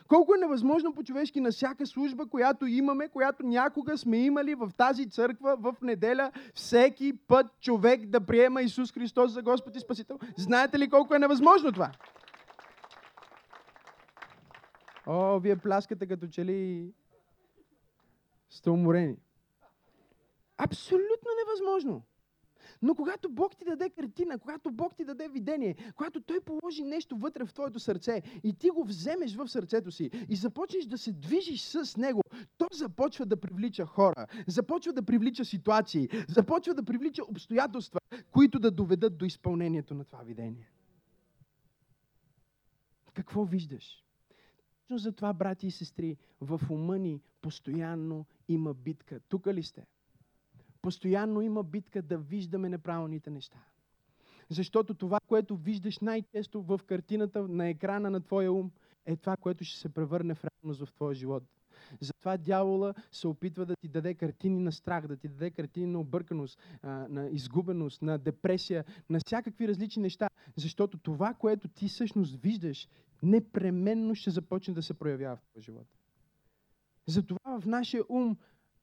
[0.09, 5.09] Колко е невъзможно по-човешки на всяка служба, която имаме, която някога сме имали в тази
[5.09, 10.19] църква в неделя, всеки път човек да приема Исус Христос за Господ и Спасител?
[10.37, 11.91] Знаете ли колко е невъзможно това?
[15.07, 16.91] О, вие пляскате като че ли
[18.49, 19.15] сте уморени.
[20.57, 22.03] Абсолютно невъзможно.
[22.81, 27.17] Но когато Бог ти даде картина, когато Бог ти даде видение, когато Той положи нещо
[27.17, 31.11] вътре в твоето сърце и ти го вземеш в сърцето си и започнеш да се
[31.11, 32.21] движиш с Него,
[32.57, 37.99] то започва да привлича хора, започва да привлича ситуации, започва да привлича обстоятелства,
[38.31, 40.71] които да доведат до изпълнението на това видение.
[43.13, 44.03] Какво виждаш?
[44.89, 49.19] Точно за това, брати и сестри, в ума ни постоянно има битка.
[49.29, 49.85] Тук ли сте?
[50.81, 53.57] Постоянно има битка да виждаме неправилните неща.
[54.49, 58.71] Защото това, което виждаш най-често в картината на екрана на твоя ум,
[59.05, 61.43] е това, което ще се превърне в реалност в твоя живот.
[62.01, 65.99] Затова дявола се опитва да ти даде картини на страх, да ти даде картини на
[65.99, 70.29] обърканост, на изгубеност, на депресия, на всякакви различни неща.
[70.55, 72.87] Защото това, което ти всъщност виждаш,
[73.23, 75.87] непременно ще започне да се проявява в твоя живот.
[77.07, 78.37] Затова в нашия ум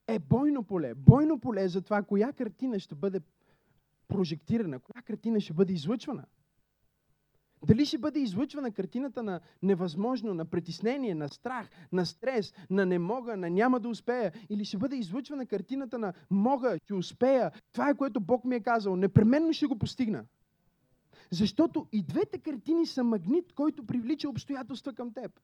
[0.08, 0.94] е бойно поле.
[0.94, 3.20] Бойно поле е за това, коя картина ще бъде
[4.08, 6.24] прожектирана, коя картина ще бъде излъчвана.
[7.66, 12.98] Дали ще бъде излъчвана картината на невъзможно, на притеснение, на страх, на стрес, на не
[12.98, 17.90] мога, на няма да успея, или ще бъде излъчвана картината на мога, ще успея, това
[17.90, 20.24] е което Бог ми е казал, непременно ще го постигна.
[21.30, 25.40] Защото и двете картини са магнит, който привлича обстоятелства към теб.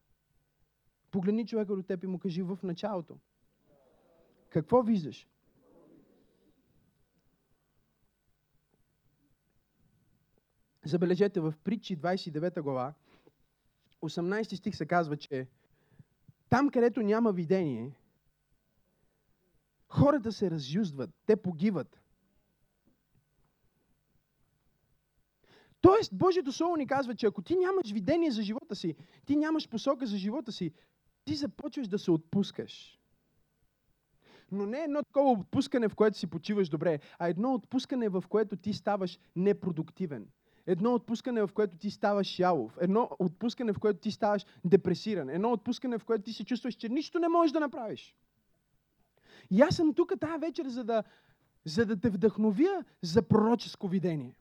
[1.11, 3.17] Погледни човека до теб и му кажи в началото.
[4.53, 5.27] Какво виждаш?
[10.85, 12.93] Забележете, в притчи 29 глава,
[14.01, 15.47] 18 стих се казва, че
[16.49, 17.95] там, където няма видение,
[19.87, 22.01] хората се разюздват, те погиват.
[25.81, 29.69] Тоест, Божието Слово ни казва, че ако ти нямаш видение за живота си, ти нямаш
[29.69, 30.73] посока за живота си,
[31.25, 33.02] ти започваш да се отпускаш.
[34.53, 38.55] Но не едно такова отпускане, в което си почиваш добре, а едно отпускане, в което
[38.55, 40.27] ти ставаш непродуктивен.
[40.67, 42.77] Едно отпускане, в което ти ставаш ялов.
[42.81, 45.29] Едно отпускане, в което ти ставаш депресиран.
[45.29, 48.15] Едно отпускане, в което ти се чувстваш, че нищо не можеш да направиш.
[49.51, 51.03] И аз съм тук тази вечер, за да,
[51.65, 54.35] за да те вдъхновя за пророческо видение.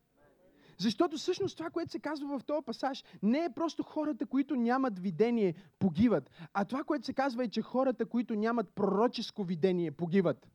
[0.78, 4.98] Защото всъщност това, което се казва в този пасаж, не е просто хората, които нямат
[4.98, 6.30] видение, погиват.
[6.54, 10.48] А това, което се казва е, че хората, които нямат пророческо видение, погиват.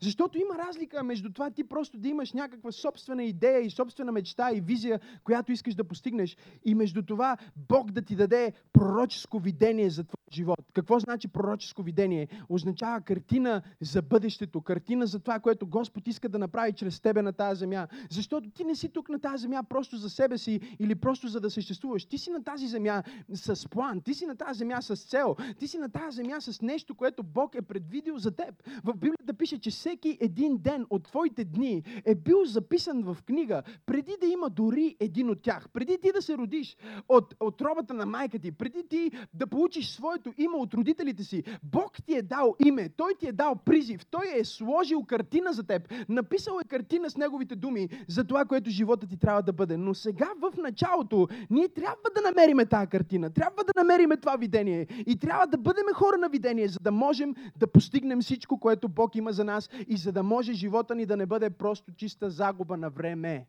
[0.00, 4.50] Защото има разлика между това ти просто да имаш някаква собствена идея и собствена мечта
[4.52, 9.90] и визия, която искаш да постигнеш, и между това Бог да ти даде пророческо видение
[9.90, 10.58] за живот.
[10.72, 12.28] Какво значи пророческо видение?
[12.48, 17.32] Означава картина за бъдещето, картина за това, което Господ иска да направи чрез тебе на
[17.32, 17.86] тази земя.
[18.10, 21.40] Защото ти не си тук на тази земя просто за себе си или просто за
[21.40, 22.04] да съществуваш.
[22.04, 23.02] Ти си на тази земя
[23.34, 26.62] с план, ти си на тази земя с цел, ти си на тази земя с
[26.62, 28.62] нещо, което Бог е предвидил за теб.
[28.84, 33.62] В Библията пише, че всеки един ден от твоите дни е бил записан в книга,
[33.86, 35.68] преди да има дори един от тях.
[35.72, 36.76] Преди ти да се родиш
[37.08, 41.24] от, от робата на майка ти, преди ти да получиш своя твоето име от родителите
[41.24, 41.42] си.
[41.62, 45.62] Бог ти е дал име, Той ти е дал призив, Той е сложил картина за
[45.62, 49.76] теб, написал е картина с Неговите думи за това, което живота ти трябва да бъде.
[49.76, 54.86] Но сега в началото ние трябва да намериме тази картина, трябва да намериме това видение
[55.06, 59.16] и трябва да бъдем хора на видение, за да можем да постигнем всичко, което Бог
[59.16, 62.76] има за нас и за да може живота ни да не бъде просто чиста загуба
[62.76, 63.46] на време.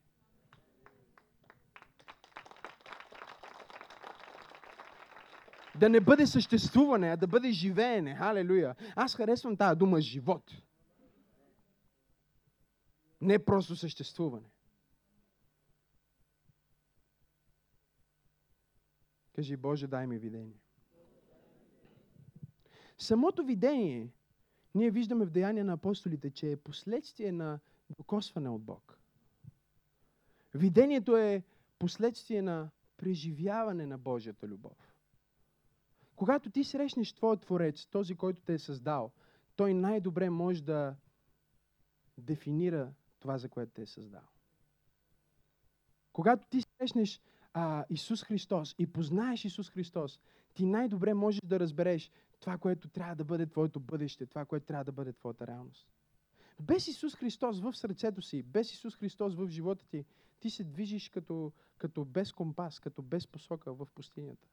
[5.80, 8.16] Да не бъде съществуване, а да бъде живеене.
[8.16, 8.76] Халелуя.
[8.96, 10.52] Аз харесвам тази дума живот.
[13.22, 14.48] Не просто съществуване.
[19.36, 20.60] Кажи, Боже, дай ми видение.
[22.98, 24.10] Самото видение,
[24.76, 27.60] ние виждаме в Деяния на апостолите, че е последствие на
[27.98, 29.00] докосване от Бог.
[30.54, 31.44] Видението е
[31.80, 34.97] последствие на преживяване на Божията любов.
[36.18, 39.12] Когато ти срещнеш Твоя Творец, този, който те е създал,
[39.56, 40.96] той най-добре може да
[42.18, 44.22] дефинира това, за което те е създал.
[46.14, 47.22] Когато ти срещнеш
[47.54, 50.20] а, Исус Христос и познаеш Исус Христос,
[50.54, 54.84] ти най-добре можеш да разбереш това, което трябва да бъде твоето бъдеще, това, което трябва
[54.84, 55.88] да бъде твоята реалност.
[56.60, 60.06] Без Исус Христос в сърцето си, без Исус Христос в живота ти,
[60.40, 64.48] ти се движиш като, като без компас, като без посока в пустинята.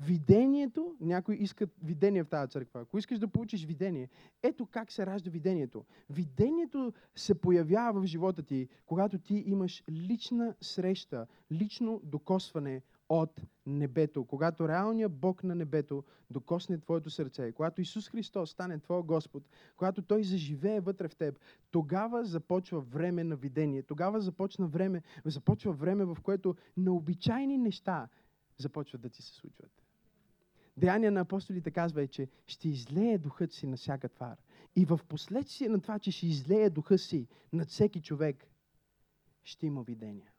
[0.00, 2.80] Видението, някои искат видение в тази църква.
[2.80, 4.08] Ако искаш да получиш видение,
[4.42, 5.84] ето как се ражда видението.
[6.10, 14.24] Видението се появява в живота ти, когато ти имаш лична среща, лично докосване от небето.
[14.24, 19.42] Когато реалният Бог на небето докосне твоето сърце, когато Исус Христос стане твой Господ,
[19.76, 21.38] когато Той заживее вътре в теб,
[21.70, 23.82] тогава започва време на видение.
[23.82, 28.08] Тогава започна време, започва време, в което необичайни неща
[28.58, 29.87] започват да ти се случват.
[30.78, 34.36] Деяния на апостолите казва е, че ще излее духът си на всяка твар.
[34.76, 38.46] И в последствие на това, че ще излее духа си над всеки човек,
[39.44, 40.30] ще има видения.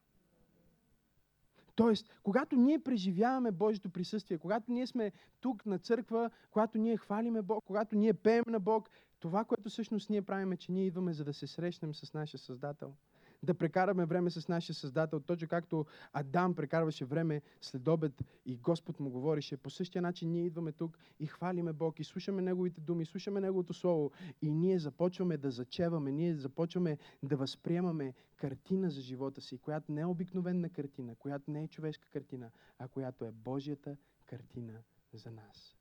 [1.75, 5.11] Тоест, когато ние преживяваме Божието присъствие, когато ние сме
[5.41, 10.09] тук на църква, когато ние хвалиме Бог, когато ние пеем на Бог, това, което всъщност
[10.09, 12.93] ние правим е, че ние идваме за да се срещнем с нашия Създател–
[13.43, 18.99] да прекараме време с нашия Създател, точно както Адам прекарваше време след обед и Господ
[18.99, 19.57] му говореше.
[19.57, 23.73] По същия начин ние идваме тук и хвалиме Бог и слушаме Неговите думи, слушаме Неговото
[23.73, 24.11] Слово
[24.41, 30.01] и ние започваме да зачеваме, ние започваме да възприемаме картина за живота си, която не
[30.01, 34.73] е обикновена картина, която не е човешка картина, а която е Божията картина
[35.13, 35.75] за нас.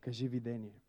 [0.00, 0.80] Кажи видение.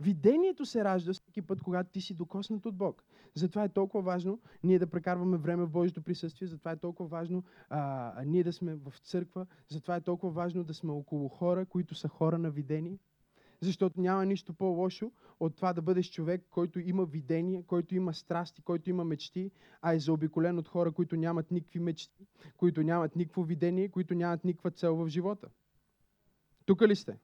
[0.00, 3.04] Видението се ражда всеки път, когато ти си докоснат от Бог.
[3.34, 7.44] Затова е толкова важно ние да прекарваме време в Божието присъствие, затова е толкова важно
[7.68, 11.94] а, ние да сме в църква, затова е толкова важно да сме около хора, които
[11.94, 12.98] са хора на видение.
[13.60, 18.62] Защото няма нищо по-лошо от това да бъдеш човек, който има видение, който има страсти,
[18.62, 19.50] който има мечти,
[19.82, 22.26] а е заобиколен от хора, които нямат никакви мечти,
[22.56, 25.48] които нямат никакво видение, които нямат никаква цел в живота.
[26.66, 27.18] Тук ли сте?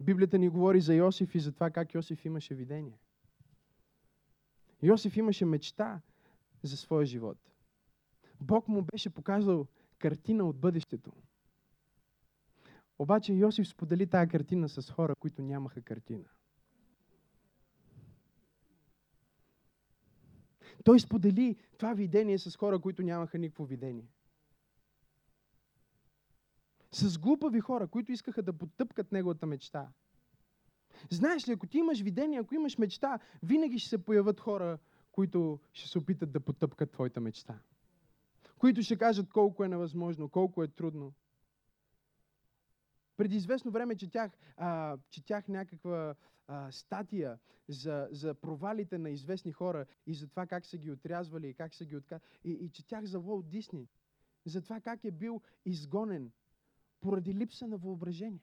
[0.00, 2.98] Библията ни говори за Йосиф и за това как Йосиф имаше видение.
[4.82, 6.00] Йосиф имаше мечта
[6.62, 7.38] за своя живот.
[8.40, 9.66] Бог му беше показал
[9.98, 11.12] картина от бъдещето.
[12.98, 16.24] Обаче Йосиф сподели тази картина с хора, които нямаха картина.
[20.84, 24.08] Той сподели това видение с хора, които нямаха никакво видение.
[26.92, 29.88] С глупави хора, които искаха да потъпкат неговата мечта.
[31.10, 34.78] Знаеш ли, ако ти имаш видение, ако имаш мечта, винаги ще се появят хора,
[35.12, 37.58] които ще се опитат да потъпкат твоята мечта.
[38.58, 41.12] Които ще кажат колко е невъзможно, колко е трудно.
[43.16, 46.14] Преди известно време четях, а, четях някаква
[46.48, 51.48] а, статия за, за провалите на известни хора и за това как са ги отрязвали
[51.48, 52.20] и как са ги отка...
[52.44, 53.88] И, и четях за Уолт Дисни.
[54.44, 56.32] За това как е бил изгонен
[57.00, 58.40] поради липса на въображение.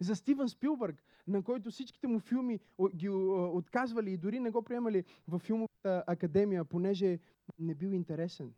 [0.00, 2.60] За Стивън Спилбърг, на който всичките му филми
[2.94, 7.18] ги отказвали и дори не го приемали в филмовата академия, понеже
[7.58, 8.54] не бил интересен.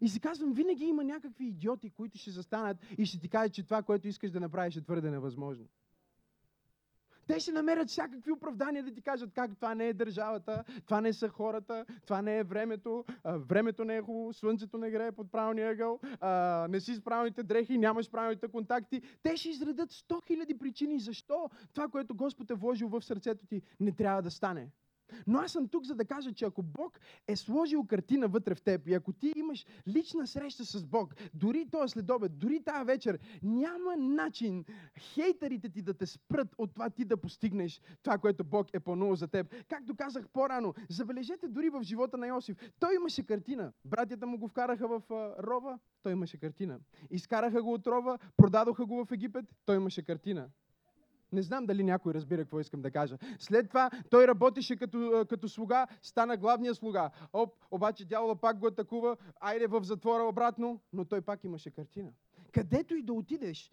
[0.00, 3.64] И си казвам, винаги има някакви идиоти, които ще застанат и ще ти кажат, че
[3.64, 5.68] това, което искаш да направиш, е твърде невъзможно.
[7.30, 11.12] Те ще намерят всякакви оправдания да ти кажат как това не е държавата, това не
[11.12, 15.70] са хората, това не е времето, времето не е хубаво, слънцето не грее под правилния
[15.70, 16.00] ъгъл,
[16.68, 19.02] не си с правилните дрехи, нямаш правилните контакти.
[19.22, 23.62] Те ще изредат 100 000 причини защо това, което Господ е вложил в сърцето ти,
[23.80, 24.68] не трябва да стане.
[25.26, 28.62] Но аз съм тук, за да кажа, че ако Бог е сложил картина вътре в
[28.62, 33.18] теб и ако ти имаш лична среща с Бог, дори този следобед, дори тази вечер,
[33.42, 34.64] няма начин
[34.98, 39.16] хейтерите ти да те спрат от това ти да постигнеш това, което Бог е планувал
[39.16, 39.54] за теб.
[39.68, 42.56] Както казах по-рано, забележете дори в живота на Йосиф.
[42.80, 43.72] Той имаше картина.
[43.84, 45.02] Братята му го вкараха в
[45.38, 46.78] рова, той имаше картина.
[47.10, 50.48] Изкараха го от рова, продадоха го в Египет, той имаше картина.
[51.32, 53.18] Не знам дали някой разбира какво искам да кажа.
[53.38, 57.10] След това той работеше като, като слуга, стана главния слуга.
[57.32, 62.10] Оп, обаче дявола пак го атакува, айде в затвора обратно, но той пак имаше картина.
[62.52, 63.70] Където и да отидеш,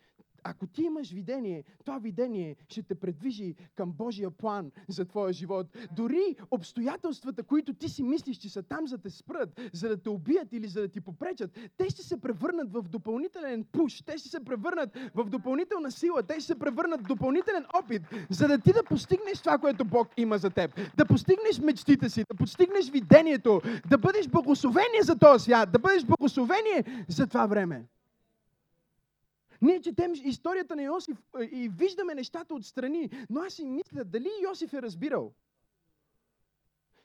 [0.50, 5.68] ако ти имаш видение, това видение ще те предвижи към Божия план за твоя живот.
[5.96, 9.98] Дори обстоятелствата, които ти си мислиш, че са там за да те спрат, за да
[9.98, 14.18] те убият или за да ти попречат, те ще се превърнат в допълнителен пуш, те
[14.18, 18.58] ще се превърнат в допълнителна сила, те ще се превърнат в допълнителен опит, за да
[18.58, 20.80] ти да постигнеш това, което Бог има за теб.
[20.98, 26.06] Да постигнеш мечтите си, да постигнеш видението, да бъдеш благословение за този свят, да бъдеш
[26.06, 27.84] благословение за това време.
[29.62, 31.18] Ние четем историята на Йосиф
[31.52, 35.34] и виждаме нещата отстрани, но аз си мисля, дали Йосиф е разбирал,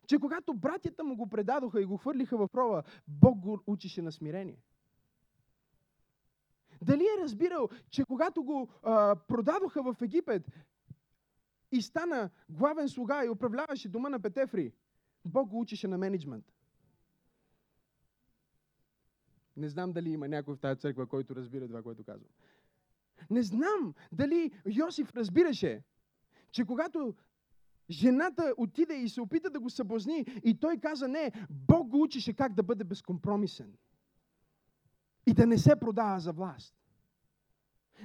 [0.06, 4.12] че когато братята му го предадоха и го хвърлиха в рова, Бог го учише на
[4.12, 4.62] смирение.
[6.82, 10.42] Дали е разбирал, че когато го а, продадоха в Египет
[11.72, 14.72] и стана главен слуга и управляваше дома на Петефри,
[15.24, 16.44] Бог го учише на менеджмент.
[19.56, 22.30] Не знам дали има някой в тази църква, който разбира това, което казвам.
[23.30, 25.82] Не знам дали Йосиф разбираше,
[26.50, 27.14] че когато
[27.90, 32.32] жената отиде и се опита да го съблазни и той каза не, Бог го учише
[32.32, 33.72] как да бъде безкомпромисен
[35.26, 36.74] и да не се продава за власт.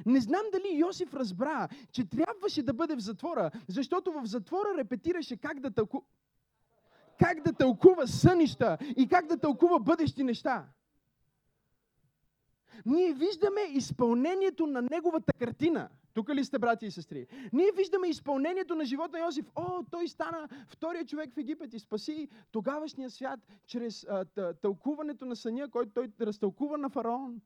[0.05, 5.37] Не знам дали Йосиф разбра, че трябваше да бъде в затвора, защото в затвора репетираше
[5.37, 6.05] как да тълкува
[7.19, 10.65] как да тълкува сънища и как да тълкува бъдещи неща
[12.85, 15.89] ние виждаме изпълнението на неговата картина.
[16.13, 17.27] Тук ли сте, брати и сестри?
[17.53, 19.45] Ние виждаме изпълнението на живота на Йосиф.
[19.55, 25.35] О, той стана втория човек в Египет и спаси тогавашния свят чрез а, тълкуването на
[25.35, 27.41] съня, който той разтълкува на фараон.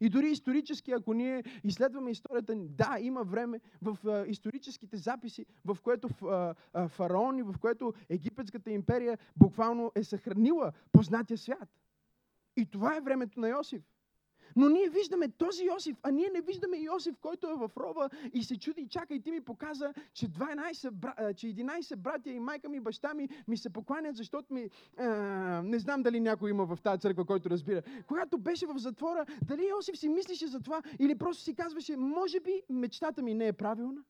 [0.00, 5.78] И дори исторически, ако ние изследваме историята, да, има време в а, историческите записи, в
[5.82, 6.08] което
[6.88, 11.68] фараон и в което Египетската империя буквално е съхранила познатия свят.
[12.56, 13.82] И това е времето на Йосиф.
[14.56, 18.42] Но ние виждаме този Йосиф, а ние не виждаме Йосиф, който е в рова и
[18.42, 23.14] се чуди, чакай, ти ми показа, че, 12, че 11 братя и майка ми, баща
[23.14, 24.70] ми ми се покланят, защото ми...
[24.96, 25.06] А,
[25.64, 27.82] не знам дали някой има в тази църква, който разбира.
[28.06, 32.40] Когато беше в затвора, дали Йосиф си мислеше за това или просто си казваше, може
[32.40, 34.02] би мечтата ми не е правилна?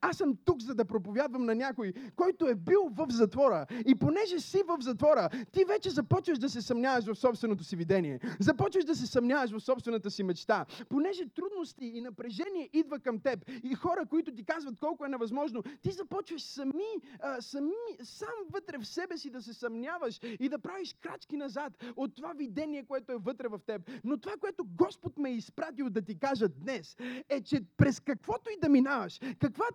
[0.00, 3.66] Аз съм тук, за да проповядвам на някой, който е бил в затвора.
[3.86, 8.20] И понеже си в затвора, ти вече започваш да се съмняваш в собственото си видение.
[8.40, 10.66] Започваш да се съмняваш в собствената си мечта.
[10.88, 15.62] Понеже трудности и напрежение идва към теб и хора, които ти казват колко е невъзможно,
[15.82, 17.72] ти започваш сами, а, сами,
[18.02, 22.32] сам вътре в себе си да се съмняваш и да правиш крачки назад от това
[22.32, 23.90] видение, което е вътре в теб.
[24.04, 26.96] Но това, което Господ ме е изпратил да ти кажа днес,
[27.28, 29.20] е, че през каквото и да минаваш,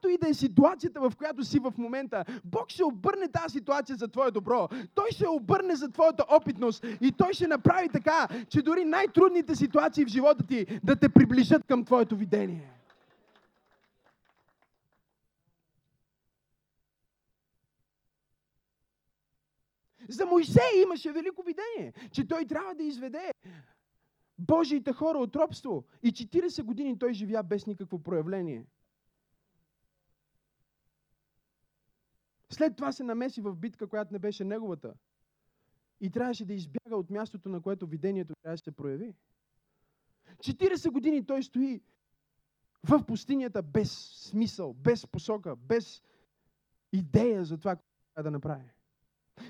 [0.07, 4.07] и да е ситуацията, в която си в момента, Бог ще обърне тази ситуация за
[4.07, 4.67] твое добро.
[4.95, 10.05] Той ще обърне за твоята опитност и Той ще направи така, че дори най-трудните ситуации
[10.05, 12.71] в живота ти да те приближат към твоето видение.
[20.09, 23.31] За Моисей имаше велико видение, че той трябва да изведе
[24.39, 25.83] Божиите хора от робство.
[26.03, 28.65] И 40 години той живя без никакво проявление.
[32.51, 34.93] След това се намеси в битка, която не беше неговата.
[36.01, 39.15] И трябваше да избяга от мястото, на което видението трябваше да се прояви.
[40.37, 41.81] 40 години той стои
[42.83, 43.91] в пустинята без
[44.29, 46.01] смисъл, без посока, без
[46.93, 48.71] идея за това, което трябва да направи.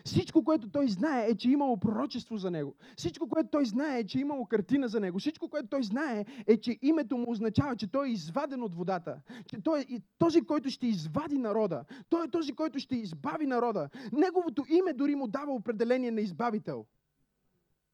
[0.06, 2.76] Всичко, което той знае е, че е имало пророчество за него.
[2.98, 5.20] Всичко, което той знае е, че е имало картина за него.
[5.20, 9.22] Всичко, което той знае е, че името му означава, че той е изваден от водата.
[9.50, 11.86] Че той е този, който ще извади народа.
[12.10, 13.90] Той е този, който ще избави народа.
[14.14, 16.86] Неговото име дори му дава определение на избавител.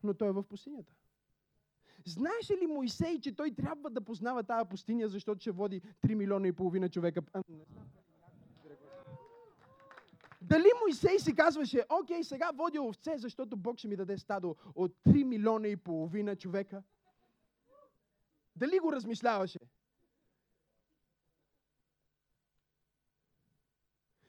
[0.03, 0.93] Но той е в пустинята.
[2.05, 6.47] Знаеше ли Моисей, че той трябва да познава тази пустиня, защото ще води 3 милиона
[6.47, 7.21] и половина човека?
[7.33, 7.85] А, не знам.
[10.47, 14.95] Дали Моисей си казваше, окей, сега водя овце, защото Бог ще ми даде стадо от
[15.07, 16.83] 3 милиона и половина човека?
[18.55, 19.59] Дали го размишляваше?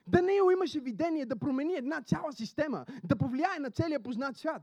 [0.07, 4.63] Даниил имаше видение да промени една цяла система, да повлияе на целия познат свят.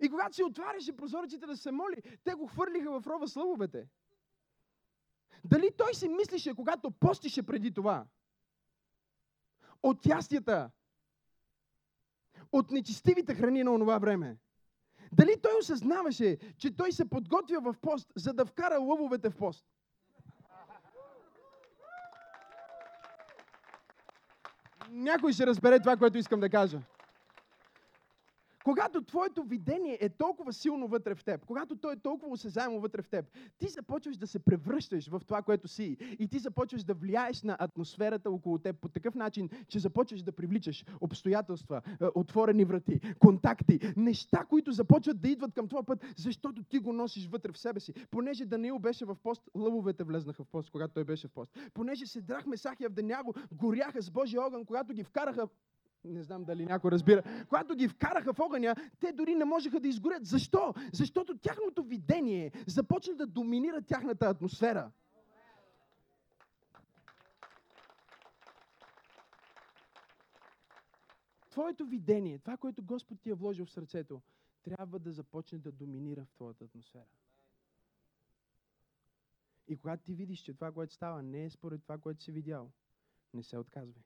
[0.00, 3.88] И когато си отваряше прозорците да се моли, те го хвърлиха в рова слъвовете.
[5.44, 8.06] Дали той си мислише, когато постише преди това,
[9.82, 10.70] от ястията,
[12.52, 14.36] от нечестивите храни на онова време,
[15.12, 19.66] дали той осъзнаваше, че той се подготвя в пост, за да вкара лъвовете в пост?
[24.90, 26.82] Някой ще разбере това, което искам да кажа.
[28.66, 33.02] Когато твоето видение е толкова силно вътре в теб, когато то е толкова осезаемо вътре
[33.02, 33.24] в теб,
[33.58, 37.56] ти започваш да се превръщаш в това, което си и ти започваш да влияеш на
[37.60, 43.80] атмосферата около теб по такъв начин, че започваш да привличаш обстоятелства, е, отворени врати, контакти,
[43.96, 47.80] неща, които започват да идват към твоя път, защото ти го носиш вътре в себе
[47.80, 47.92] си.
[48.10, 51.52] Понеже Даниил беше в пост, лъвовете влезнаха в пост, когато той беше в пост.
[51.74, 55.48] Понеже се драх Месахия в Деняго, горяха с Божия огън, когато ги вкараха
[56.06, 59.88] не знам дали някой разбира, когато ги вкараха в огъня, те дори не можеха да
[59.88, 60.26] изгорят.
[60.26, 60.74] Защо?
[60.92, 64.90] Защото тяхното видение започна да доминира тяхната атмосфера.
[71.50, 74.22] Твоето видение, това, което Господ ти е вложил в сърцето,
[74.62, 77.04] трябва да започне да доминира в твоята атмосфера.
[79.68, 82.70] И когато ти видиш, че това, което става, не е според това, което си видял,
[83.34, 84.02] не се отказвай.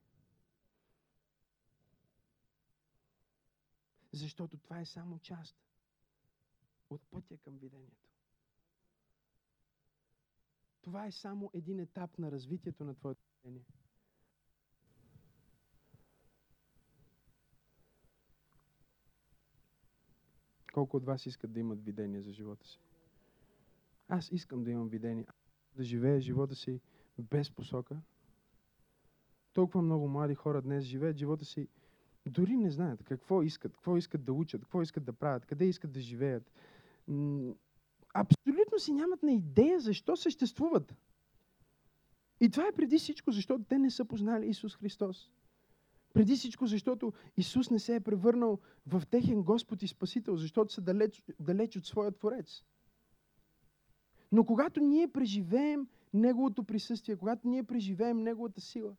[4.13, 5.57] Защото това е само част
[6.91, 8.11] от пътя към видението.
[10.83, 13.65] Това е само един етап на развитието на твоето видение.
[20.73, 22.81] Колко от вас искат да имат видение за живота си?
[24.09, 25.27] Аз искам да имам видение.
[25.77, 26.81] Да живея живота си
[27.19, 28.03] без посока.
[29.53, 31.69] Толкова много млади хора днес живеят живота си
[32.27, 35.93] дори не знаят какво искат, какво искат да учат, какво искат да правят, къде искат
[35.93, 36.53] да живеят.
[38.15, 40.95] Абсолютно си нямат на идея защо съществуват.
[42.41, 45.31] И това е преди всичко, защото те не са познали Исус Христос.
[46.13, 50.81] Преди всичко, защото Исус не се е превърнал в техен Господ и Спасител, защото са
[50.81, 52.63] далеч, далеч от своя Творец.
[54.33, 58.97] Но когато ние преживеем Неговото присъствие, когато ние преживеем Неговата сила,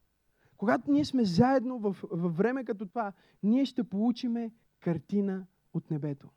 [0.61, 6.29] когато ние сме заедно в, във време като това, ние ще получиме картина от небето.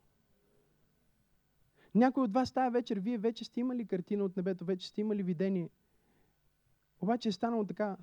[1.95, 5.23] Някой от вас тази вечер, вие вече сте имали картина от небето, вече сте имали
[5.23, 5.71] видение.
[7.01, 7.97] Обаче е станало така,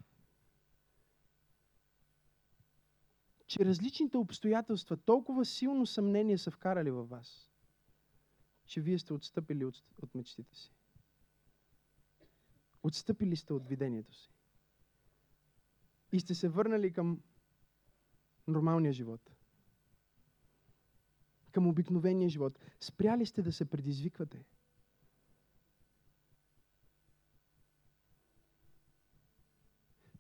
[3.48, 7.52] че различните обстоятелства толкова силно съмнение са вкарали във вас,
[8.66, 10.74] че вие сте отстъпили от, от мечтите си.
[12.84, 14.31] Отстъпили сте от видението си
[16.12, 17.22] и сте се върнали към
[18.48, 19.22] нормалния живот.
[21.52, 22.60] Към обикновения живот.
[22.80, 24.44] Спряли сте да се предизвиквате.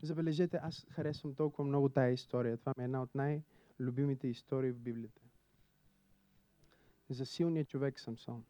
[0.01, 2.57] Забележете, аз харесвам толкова много тая история.
[2.57, 5.21] Това ми е една от най-любимите истории в Библията.
[7.09, 8.45] За силния човек Самсон.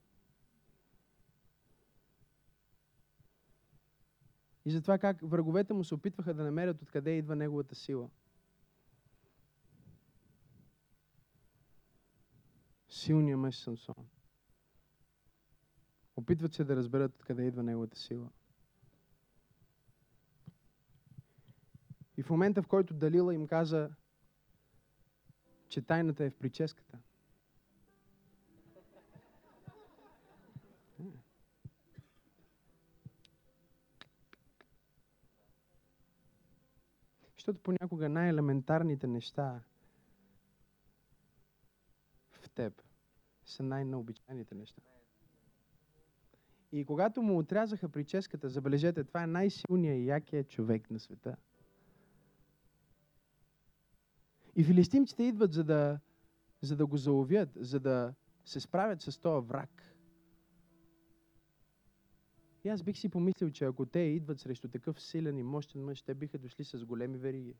[4.66, 8.10] И за това как враговете му се опитваха да намерят откъде идва неговата сила.
[12.90, 14.10] Силният мъж Самсон.
[16.16, 18.30] Опитват се да разберат откъде идва неговата сила.
[22.18, 23.90] И в момента, в който Далила им каза,
[25.68, 27.00] че тайната е в прическата–
[37.42, 39.62] Защото понякога най-елементарните неща
[42.32, 42.82] в теб
[43.46, 44.82] са най-необичайните неща.
[46.72, 51.36] И когато му отрязаха прическата, забележете, това е най-силният и якият човек на света.
[54.56, 56.00] И филистимците идват, за да,
[56.62, 58.14] за да го заловят, за да
[58.46, 59.91] се справят с този враг.
[62.64, 66.02] И аз бих си помислил, че ако те идват срещу такъв силен и мощен мъж,
[66.02, 67.56] те биха дошли с големи вериги.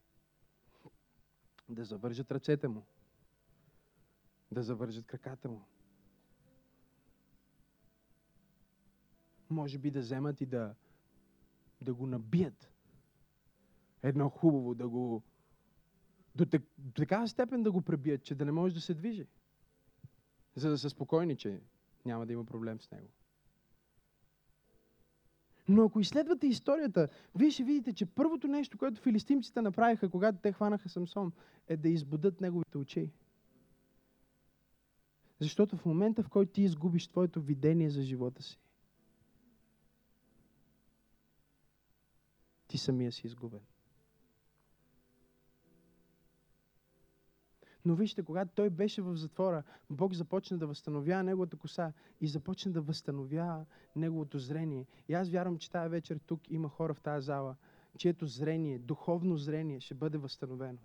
[1.68, 2.86] Да завържат ръцете му.
[4.52, 5.64] Да завържат краката му.
[9.50, 10.74] Може би да вземат и да,
[11.80, 12.72] да го набият.
[14.02, 15.22] Едно хубаво, да го
[16.34, 19.26] до, так, до такава степен да го пребият, че да не може да се движи.
[20.54, 21.60] За да са спокойни, че
[22.04, 23.08] няма да има проблем с него.
[25.72, 30.52] Но ако изследвате историята, вие ще видите, че първото нещо, което филистимците направиха, когато те
[30.52, 31.32] хванаха Самсон,
[31.68, 33.10] е да избудат неговите очи.
[35.40, 38.60] Защото в момента, в който ти изгубиш твоето видение за живота си,
[42.66, 43.60] ти самия си изгубен.
[47.84, 52.72] Но вижте, когато той беше в затвора, Бог започна да възстановява неговата коса и започна
[52.72, 53.64] да възстановява
[53.96, 54.86] неговото зрение.
[55.08, 57.56] И аз вярвам, че тази вечер тук има хора в тази зала,
[57.98, 60.78] чието зрение, духовно зрение ще бъде възстановено.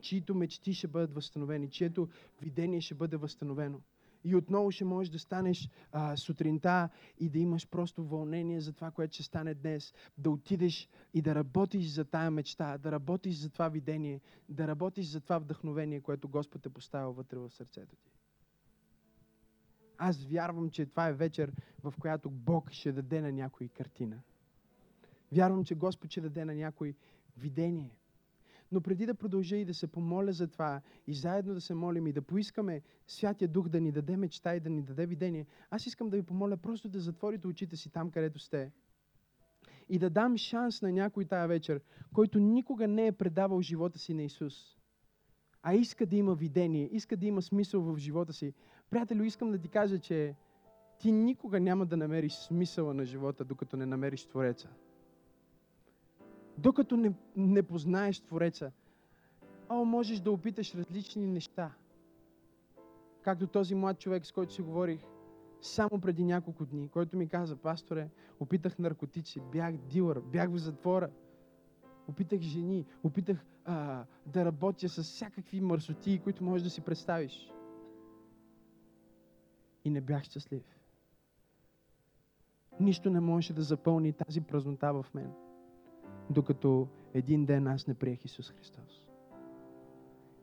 [0.00, 2.08] Чието мечти ще бъдат възстановени, чието
[2.40, 3.80] видение ще бъде възстановено.
[4.24, 8.90] И отново ще можеш да станеш а, сутринта и да имаш просто вълнение за това,
[8.90, 9.94] което ще стане днес.
[10.18, 15.06] Да отидеш и да работиш за тая мечта, да работиш за това видение, да работиш
[15.06, 18.12] за това вдъхновение, което Господ е поставил вътре в сърцето ти.
[19.98, 21.52] Аз вярвам, че това е вечер,
[21.82, 24.20] в която Бог ще даде на някой картина.
[25.32, 26.94] Вярвам, че Господ ще даде на някой
[27.36, 27.99] видение.
[28.72, 32.06] Но преди да продължа и да се помоля за това и заедно да се молим
[32.06, 35.86] и да поискаме Святия Дух да ни даде мечта и да ни даде видение, аз
[35.86, 38.72] искам да ви помоля просто да затворите очите си там, където сте.
[39.88, 41.80] И да дам шанс на някой тая вечер,
[42.14, 44.76] който никога не е предавал живота си на Исус,
[45.62, 48.54] а иска да има видение, иска да има смисъл в живота си.
[48.90, 50.34] Приятелю, искам да ти кажа, че
[50.98, 54.68] ти никога няма да намериш смисъла на живота, докато не намериш Твореца
[56.62, 58.72] докато не, не познаеш Твореца,
[59.68, 61.72] о, можеш да опиташ различни неща.
[63.22, 65.00] Както този млад човек, с който си говорих
[65.60, 68.08] само преди няколко дни, който ми каза, пасторе,
[68.40, 71.10] опитах наркотици, бях дилър, бях в затвора,
[72.08, 77.52] опитах жени, опитах а, да работя с всякакви мърсоти, които можеш да си представиш.
[79.84, 80.64] И не бях щастлив.
[82.80, 85.32] Нищо не можеше да запълни тази празнота в мен
[86.30, 89.06] докато един ден аз не приех Исус Христос.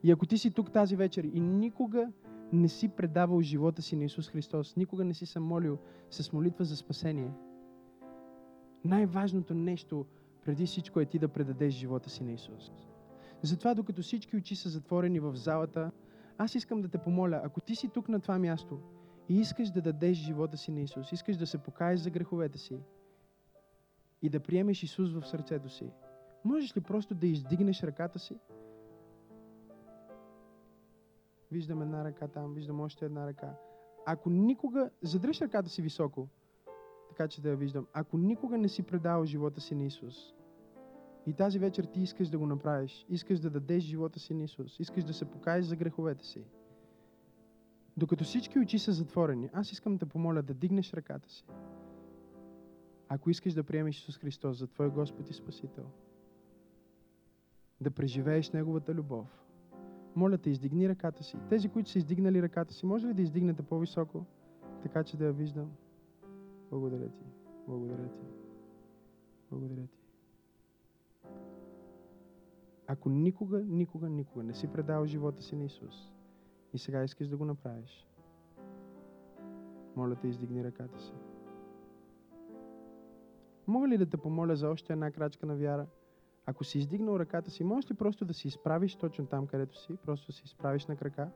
[0.02, 2.12] И ако ти си тук тази вечер и никога
[2.52, 5.78] не си предавал живота си на Исус Христос, никога не си се молил
[6.10, 7.32] с молитва за спасение,
[8.84, 10.06] най-важното нещо
[10.44, 12.72] преди всичко е ти да предадеш живота си на Исус.
[13.42, 15.90] Затова, докато всички очи са затворени в залата,
[16.38, 18.78] аз искам да те помоля, ако ти си тук на това място
[19.28, 22.80] и искаш да дадеш живота си на Исус, искаш да се покаеш за греховете си,
[24.22, 25.92] и да приемеш Исус в сърцето си,
[26.44, 28.38] можеш ли просто да издигнеш ръката си?
[31.50, 33.54] Виждам една ръка там, виждам още една ръка.
[34.06, 36.28] Ако никога, задръж ръката си високо,
[37.08, 37.86] така че да я виждам.
[37.92, 40.34] Ако никога не си предавал живота си на Исус,
[41.26, 44.80] и тази вечер ти искаш да го направиш, искаш да дадеш живота си на Исус,
[44.80, 46.44] искаш да се покаеш за греховете си,
[47.96, 51.44] докато всички очи са затворени, аз искам да помоля да дигнеш ръката си.
[53.08, 55.90] Ако искаш да приемеш Исус Христос за Твой Господ и Спасител,
[57.80, 59.44] да преживееш Неговата любов,
[60.16, 61.36] моля те, издигни ръката си.
[61.48, 64.24] Тези, които са издигнали ръката си, може ли да издигнете по-високо,
[64.82, 65.72] така че да я виждам?
[66.70, 67.24] Благодаря ти.
[67.66, 68.24] Благодаря ти.
[69.50, 69.98] Благодаря ти.
[72.86, 76.12] Ако никога, никога, никога не си предал живота си на Исус
[76.72, 78.06] и сега искаш да го направиш,
[79.96, 81.12] моля те, издигни ръката си.
[83.68, 85.86] Мога ли да те помоля за още една крачка на вяра?
[86.46, 89.96] Ако си издигнал ръката си, можеш ли просто да си изправиш точно там, където си?
[89.96, 91.30] Просто си изправиш на крака.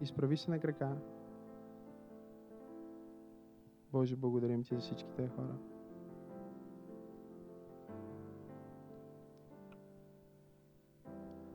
[0.00, 0.96] Изправи се на крака.
[3.92, 5.54] Боже, благодарим Ти за всички тези хора.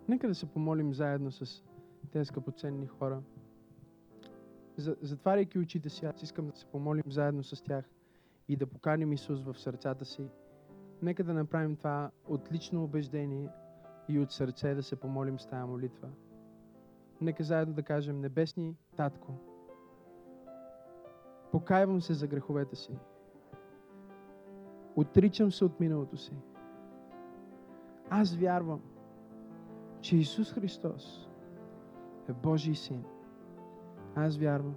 [0.08, 1.64] Нека да се помолим заедно с
[2.12, 3.22] тези скъпоценни хора.
[4.78, 7.86] Затваряйки очите си, аз искам да се помолим заедно с тях
[8.48, 10.30] и да поканим Исус в сърцата си.
[11.02, 13.50] Нека да направим това от лично убеждение
[14.10, 16.10] и от сърце да се помолим с тази молитва.
[17.22, 19.34] Нека заедно да кажем, Небесни Татко,
[21.52, 22.98] покайвам се за греховете си.
[24.96, 26.34] Отричам се от миналото си.
[28.10, 28.82] Аз вярвам,
[30.02, 31.30] че Исус Христос
[32.30, 33.04] е Божий син.
[34.16, 34.76] Аз вярвам,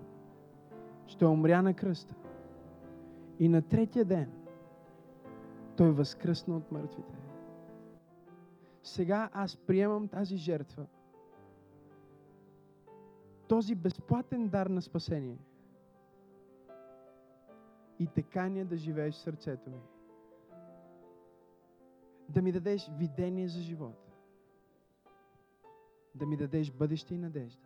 [1.07, 2.15] че умря на кръста
[3.41, 4.33] и на третия ден
[5.77, 7.15] той възкръсна от мъртвите.
[8.83, 10.87] Сега аз приемам тази жертва,
[13.49, 15.39] този безплатен дар на спасение.
[18.01, 19.81] и те каня да живееш в сърцето ми.
[22.29, 24.13] Да ми дадеш видение за живота.
[26.15, 27.63] Да ми дадеш бъдеще и надежда.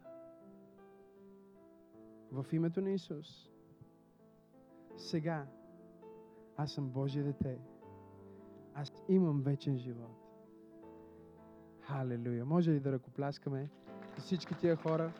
[2.33, 3.51] В името на Исус.
[4.97, 5.47] Сега
[6.57, 7.59] аз съм Божие дете.
[8.75, 10.25] Аз имам вечен живот.
[11.81, 12.45] Халелуя.
[12.45, 13.71] Може ли да ръкопляскаме
[14.19, 15.13] всички тия хора?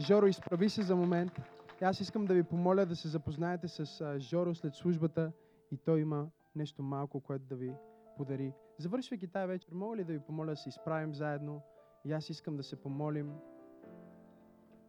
[0.00, 1.32] Жоро, изправи се за момент.
[1.80, 5.32] Аз искам да ви помоля да се запознаете с Жоро след службата
[5.70, 7.74] и той има нещо малко, което да ви
[8.16, 8.52] подари.
[8.78, 11.62] Завършвайки тази вечер, мога ли да ви помоля да се изправим заедно?
[12.04, 13.32] И аз искам да се помолим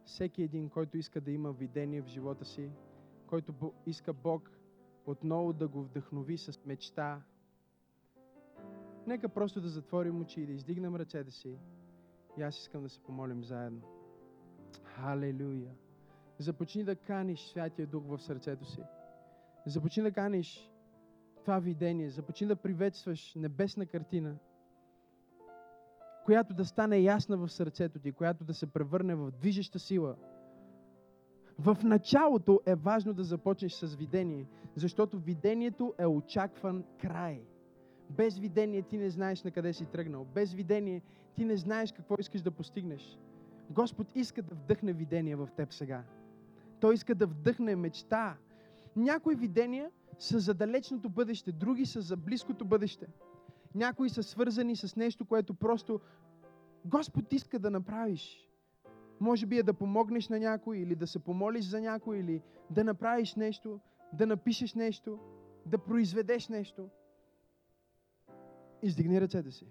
[0.04, 2.70] всеки един, който иска да има видение в живота си,
[3.26, 4.57] който иска Бог
[5.10, 7.22] отново да го вдъхнови с мечта.
[9.06, 11.58] Нека просто да затворим очи и да издигнем ръцете си.
[12.38, 13.80] И аз искам да се помолим заедно.
[14.82, 15.70] Халелуя!
[16.38, 18.82] Започни да каниш Святия Дух в сърцето си.
[19.66, 20.70] Започни да каниш
[21.44, 22.10] това видение.
[22.10, 24.36] Започни да приветстваш небесна картина,
[26.24, 30.16] която да стане ясна в сърцето ти, която да се превърне в движеща сила.
[31.58, 34.46] В началото е важно да започнеш с видение,
[34.76, 37.42] защото видението е очакван край.
[38.10, 40.26] Без видение ти не знаеш на къде си тръгнал.
[40.34, 41.02] Без видение
[41.34, 43.18] ти не знаеш какво искаш да постигнеш.
[43.70, 46.04] Господ иска да вдъхне видение в теб сега.
[46.80, 48.36] Той иска да вдъхне мечта.
[48.96, 53.06] Някои видения са за далечното бъдеще, други са за близкото бъдеще.
[53.74, 56.00] Някои са свързани с нещо, което просто
[56.84, 58.47] Господ иска да направиш.
[59.20, 62.84] Може би е да помогнеш на някой, или да се помолиш за някой, или да
[62.84, 63.80] направиш нещо,
[64.12, 65.18] да напишеш нещо,
[65.66, 66.88] да произведеш нещо.
[68.82, 69.66] Издигни ръцете си.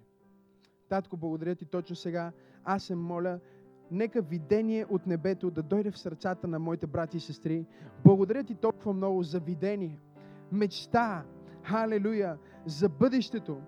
[0.90, 2.32] Татко, благодаря ти точно сега.
[2.64, 3.40] Аз се моля,
[3.92, 7.66] нека видение от небето да дойде в сърцата на моите брати и сестри.
[8.04, 10.00] Благодаря ти толкова много за видение,
[10.52, 11.26] мечта,
[11.64, 13.62] халелуя, за бъдещето.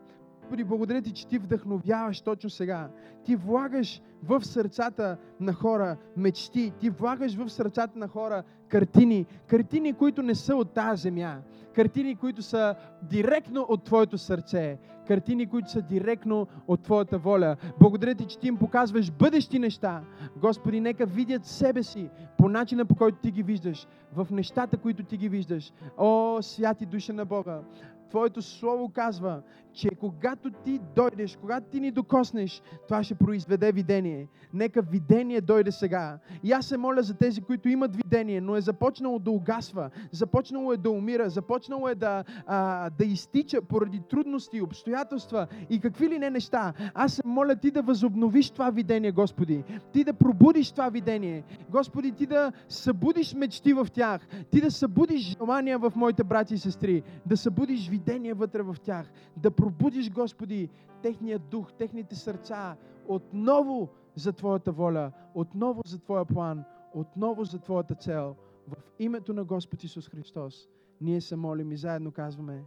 [0.49, 2.89] Господи, благодаря ти, че ти вдъхновяваш точно сега.
[3.25, 9.93] Ти влагаш в сърцата на хора мечти, ти влагаш в сърцата на хора картини, картини,
[9.93, 11.37] които не са от тази земя,
[11.75, 14.77] картини, които са директно от Твоето сърце,
[15.07, 17.55] картини, които са директно от Твоята воля.
[17.79, 20.01] Благодаря Ти, че Ти им показваш бъдещи неща.
[20.37, 25.03] Господи, нека видят себе си по начина, по който Ти ги виждаш, в нещата, които
[25.03, 25.73] Ти ги виждаш.
[25.97, 27.61] О, святи душа на Бога!
[28.09, 29.41] Твоето Слово казва,
[29.73, 34.27] че когато ти дойдеш, когато ти ни докоснеш, това ще произведе видение.
[34.53, 36.19] Нека видение дойде сега.
[36.43, 40.73] И аз се моля за тези, които имат видение, но е започнало да угасва, започнало
[40.73, 46.19] е да умира, започнало е да, а, да изтича поради трудности, обстоятелства и какви ли
[46.19, 46.73] не неща.
[46.93, 49.63] Аз се моля ти да възобновиш това видение, Господи.
[49.93, 51.43] Ти да пробудиш това видение.
[51.69, 54.27] Господи, ти да събудиш мечти в тях.
[54.51, 57.03] Ти да събудиш желания в моите брати и сестри.
[57.25, 57.98] Да събудиш видение
[58.35, 59.11] вътре в тях.
[59.37, 60.69] Да пробудиш, Господи,
[61.01, 62.75] техния дух, техните сърца
[63.07, 68.35] отново за Твоята воля, отново за Твоя план, отново за Твоята цел.
[68.67, 70.67] В името на Господ Исус Христос
[71.01, 72.63] ние се молим и заедно казваме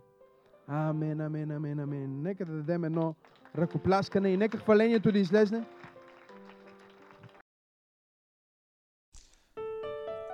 [0.67, 2.23] Амен, амен, амен, амен.
[2.23, 3.15] Нека да дадем едно
[3.59, 5.65] ръкопляскане и нека хвалението да излезне.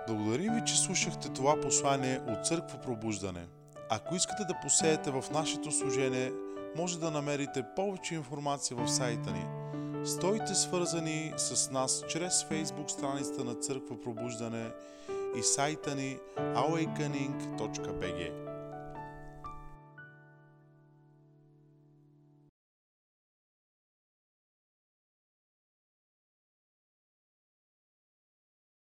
[0.08, 3.46] Благодарим ви, че слушахте това послание от Църква Пробуждане.
[3.90, 6.32] Ако искате да посеете в нашето служение,
[6.76, 9.46] може да намерите повече информация в сайта ни.
[10.04, 14.70] Стойте свързани с нас чрез Facebook страницата на Църква Пробуждане
[15.38, 18.32] и сайта ни awakening.bg.